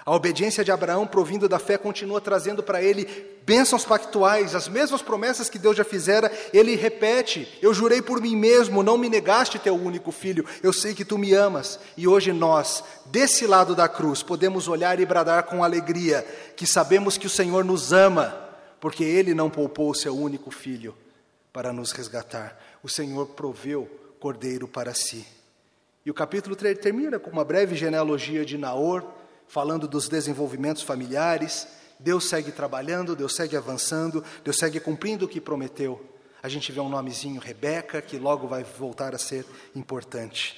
A 0.06 0.14
obediência 0.14 0.62
de 0.62 0.70
Abraão, 0.70 1.06
provindo 1.06 1.48
da 1.48 1.58
fé, 1.58 1.78
continua 1.78 2.20
trazendo 2.20 2.62
para 2.62 2.82
ele 2.82 3.06
bênçãos 3.46 3.84
pactuais, 3.86 4.54
as 4.54 4.68
mesmas 4.68 5.00
promessas 5.00 5.48
que 5.48 5.58
Deus 5.58 5.76
já 5.76 5.84
fizera, 5.84 6.30
ele 6.52 6.76
repete: 6.76 7.58
Eu 7.62 7.72
jurei 7.72 8.02
por 8.02 8.20
mim 8.20 8.36
mesmo, 8.36 8.82
não 8.82 8.98
me 8.98 9.08
negaste 9.08 9.58
teu 9.58 9.74
único 9.74 10.12
filho, 10.12 10.44
eu 10.62 10.74
sei 10.74 10.94
que 10.94 11.06
tu 11.06 11.16
me 11.16 11.32
amas. 11.32 11.80
E 11.96 12.06
hoje 12.06 12.32
nós, 12.32 12.84
desse 13.06 13.46
lado 13.46 13.74
da 13.74 13.88
cruz, 13.88 14.22
podemos 14.22 14.68
olhar 14.68 15.00
e 15.00 15.06
bradar 15.06 15.44
com 15.44 15.64
alegria, 15.64 16.22
que 16.54 16.66
sabemos 16.66 17.16
que 17.16 17.26
o 17.26 17.30
Senhor 17.30 17.64
nos 17.64 17.90
ama, 17.90 18.38
porque 18.80 19.04
ele 19.04 19.32
não 19.32 19.48
poupou 19.48 19.90
o 19.90 19.94
seu 19.94 20.14
único 20.14 20.50
filho 20.50 20.94
para 21.50 21.72
nos 21.72 21.92
resgatar. 21.92 22.60
O 22.82 22.90
Senhor 22.90 23.28
proveu 23.28 23.88
cordeiro 24.20 24.68
para 24.68 24.92
si. 24.92 25.26
E 26.04 26.10
o 26.10 26.14
capítulo 26.14 26.54
3 26.54 26.78
termina 26.78 27.18
com 27.18 27.30
uma 27.30 27.44
breve 27.44 27.74
genealogia 27.74 28.44
de 28.44 28.58
Naor 28.58 29.02
falando 29.48 29.86
dos 29.86 30.08
desenvolvimentos 30.08 30.82
familiares. 30.82 31.66
Deus 31.98 32.28
segue 32.28 32.52
trabalhando, 32.52 33.16
Deus 33.16 33.34
segue 33.34 33.56
avançando, 33.56 34.24
Deus 34.42 34.58
segue 34.58 34.80
cumprindo 34.80 35.24
o 35.24 35.28
que 35.28 35.40
prometeu. 35.40 36.04
A 36.42 36.48
gente 36.48 36.70
vê 36.70 36.80
um 36.80 36.88
nomezinho 36.88 37.40
Rebeca, 37.40 38.02
que 38.02 38.18
logo 38.18 38.46
vai 38.46 38.62
voltar 38.62 39.14
a 39.14 39.18
ser 39.18 39.46
importante. 39.74 40.56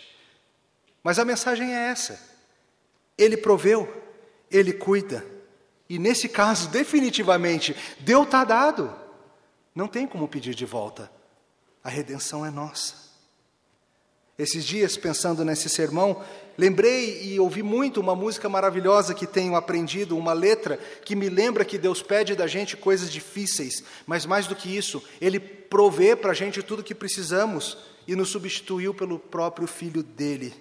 Mas 1.02 1.18
a 1.18 1.24
mensagem 1.24 1.74
é 1.74 1.90
essa: 1.90 2.18
Ele 3.16 3.36
proveu, 3.36 3.88
Ele 4.50 4.72
cuida, 4.72 5.24
e 5.88 5.98
nesse 5.98 6.28
caso, 6.28 6.68
definitivamente, 6.68 7.76
deu 8.00 8.24
está 8.24 8.42
dado. 8.44 8.94
Não 9.74 9.86
tem 9.86 10.06
como 10.06 10.26
pedir 10.26 10.54
de 10.54 10.64
volta. 10.64 11.10
A 11.84 11.88
redenção 11.88 12.44
é 12.44 12.50
nossa. 12.50 13.05
Esses 14.38 14.66
dias, 14.66 14.98
pensando 14.98 15.42
nesse 15.46 15.66
sermão, 15.66 16.22
lembrei 16.58 17.22
e 17.22 17.40
ouvi 17.40 17.62
muito 17.62 18.00
uma 18.00 18.14
música 18.14 18.50
maravilhosa 18.50 19.14
que 19.14 19.26
tenho 19.26 19.56
aprendido, 19.56 20.16
uma 20.16 20.34
letra 20.34 20.78
que 21.06 21.16
me 21.16 21.30
lembra 21.30 21.64
que 21.64 21.78
Deus 21.78 22.02
pede 22.02 22.34
da 22.34 22.46
gente 22.46 22.76
coisas 22.76 23.10
difíceis, 23.10 23.82
mas 24.06 24.26
mais 24.26 24.46
do 24.46 24.54
que 24.54 24.76
isso, 24.76 25.02
Ele 25.22 25.40
provê 25.40 26.14
para 26.14 26.32
a 26.32 26.34
gente 26.34 26.62
tudo 26.62 26.80
o 26.80 26.84
que 26.84 26.94
precisamos 26.94 27.78
e 28.06 28.14
nos 28.14 28.28
substituiu 28.28 28.92
pelo 28.92 29.18
próprio 29.18 29.66
Filho 29.66 30.02
dele. 30.02 30.52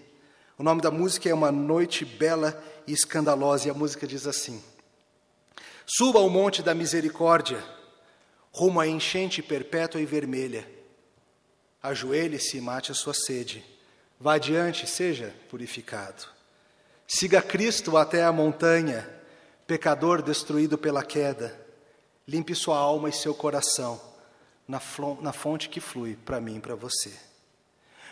O 0.57 0.63
nome 0.63 0.81
da 0.81 0.89
música 0.89 1.27
é 1.27 1.33
Uma 1.33 1.51
Noite 1.51 2.05
Bela 2.05 2.63
e 2.87 2.93
Escandalosa, 2.93 3.67
e 3.67 3.71
a 3.71 3.73
música 3.73 4.07
diz 4.07 4.25
assim: 4.25 4.63
Suba 5.85 6.19
ao 6.19 6.29
monte 6.29 6.63
da 6.63 6.73
misericórdia, 6.73 7.61
rumo 8.53 8.79
à 8.79 8.87
enchente 8.87 9.43
perpétua 9.43 9.99
e 9.99 10.05
vermelha 10.05 10.74
ajoelhe-se 11.87 12.57
e 12.57 12.61
mate 12.61 12.91
a 12.91 12.95
sua 12.95 13.13
sede. 13.13 13.63
Vá 14.19 14.35
adiante, 14.35 14.87
seja 14.87 15.33
purificado. 15.49 16.25
Siga 17.07 17.41
Cristo 17.41 17.97
até 17.97 18.23
a 18.23 18.31
montanha, 18.31 19.07
pecador 19.67 20.21
destruído 20.21 20.77
pela 20.77 21.03
queda. 21.03 21.55
Limpe 22.27 22.55
sua 22.55 22.77
alma 22.77 23.09
e 23.09 23.13
seu 23.13 23.33
coração. 23.33 24.01
na 24.67 25.31
fonte 25.31 25.69
que 25.69 25.79
flui 25.79 26.15
para 26.25 26.41
mim 26.41 26.57
e 26.57 26.59
para 26.59 26.73
você. 26.73 27.13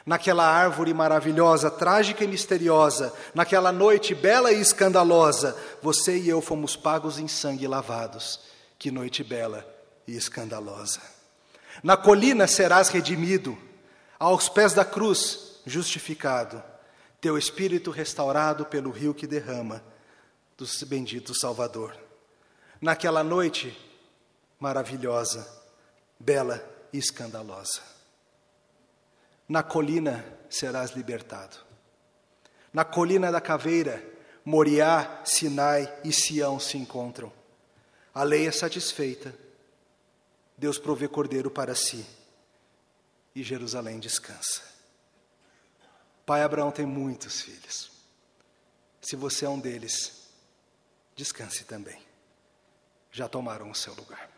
Naquela 0.05 0.45
árvore 0.45 0.93
maravilhosa, 0.93 1.71
trágica 1.71 2.24
e 2.24 2.28
misteriosa, 2.28 3.13
naquela 3.34 3.71
noite 3.71 4.13
bela 4.13 4.51
e 4.51 4.59
escandalosa, 4.59 5.57
você 5.82 6.17
e 6.17 6.28
eu 6.28 6.41
fomos 6.41 6.76
pagos 6.76 7.17
em 7.17 7.28
sangue 7.28 7.65
lavados. 7.67 8.41
Que 8.78 8.91
noite 8.91 9.24
bela 9.24 9.65
e 10.05 10.15
escandalosa. 10.15 11.12
Na 11.84 11.97
colina 11.97 12.47
serás 12.47 12.88
redimido, 12.88 13.57
aos 14.17 14.47
pés 14.47 14.73
da 14.73 14.86
cruz 14.86 15.59
justificado, 15.65 16.63
teu 17.19 17.38
espírito 17.38 17.91
restaurado 17.91 18.65
pelo 18.65 18.89
rio 18.89 19.13
que 19.13 19.27
derrama 19.27 19.84
do 20.57 20.65
bendito 20.88 21.38
Salvador. 21.38 21.93
Naquela 22.79 23.21
noite 23.21 23.77
maravilhosa, 24.59 25.45
bela 26.17 26.63
e 26.93 26.97
escandalosa. 26.97 27.81
Na 29.47 29.61
colina 29.61 30.23
serás 30.49 30.91
libertado. 30.91 31.57
Na 32.71 32.86
colina 32.86 33.29
da 33.29 33.41
caveira, 33.41 34.01
Moriá, 34.45 35.21
Sinai 35.25 35.93
e 36.03 36.13
Sião 36.13 36.59
se 36.59 36.77
encontram. 36.77 37.31
A 38.13 38.23
lei 38.23 38.47
é 38.47 38.51
satisfeita. 38.51 39.34
Deus 40.57 40.77
provê 40.77 41.07
cordeiro 41.07 41.49
para 41.49 41.75
si. 41.75 42.05
E 43.35 43.41
Jerusalém 43.41 43.99
descansa. 43.99 44.61
Pai 46.25 46.43
Abraão 46.43 46.71
tem 46.71 46.85
muitos 46.85 47.41
filhos. 47.41 47.91
Se 49.01 49.15
você 49.15 49.45
é 49.45 49.49
um 49.49 49.59
deles, 49.59 50.29
descanse 51.15 51.65
também. 51.65 52.01
Já 53.11 53.27
tomaram 53.27 53.69
o 53.69 53.75
seu 53.75 53.93
lugar. 53.95 54.31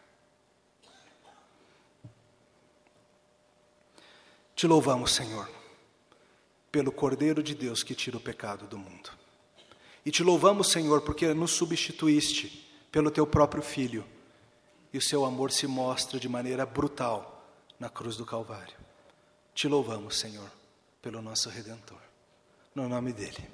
Te 4.55 4.66
louvamos, 4.66 5.13
Senhor, 5.13 5.49
pelo 6.72 6.91
Cordeiro 6.91 7.43
de 7.43 7.53
Deus 7.53 7.84
que 7.84 7.93
tira 7.93 8.18
o 8.18 8.22
pecado 8.22 8.66
do 8.66 8.78
mundo. 8.78 9.11
E 10.05 10.11
te 10.11 10.24
louvamos, 10.24 10.72
Senhor, 10.72 11.01
porque 11.01 11.34
nos 11.34 11.51
substituíste 11.51 12.66
pelo 12.91 13.11
teu 13.11 13.28
próprio 13.28 13.61
Filho. 13.61 14.05
E 14.96 14.98
o 14.98 15.02
seu 15.02 15.26
amor 15.26 15.52
se 15.52 15.68
mostra 15.68 16.18
de 16.18 16.30
maneira 16.30 16.66
brutal 16.66 17.46
na 17.78 17.89
cruz 17.89 18.16
do 18.16 18.26
Calvário. 18.26 18.78
Te 19.54 19.68
louvamos, 19.68 20.18
Senhor, 20.18 20.50
pelo 21.02 21.22
nosso 21.22 21.50
Redentor. 21.50 22.00
No 22.74 22.88
nome 22.88 23.12
dele. 23.12 23.46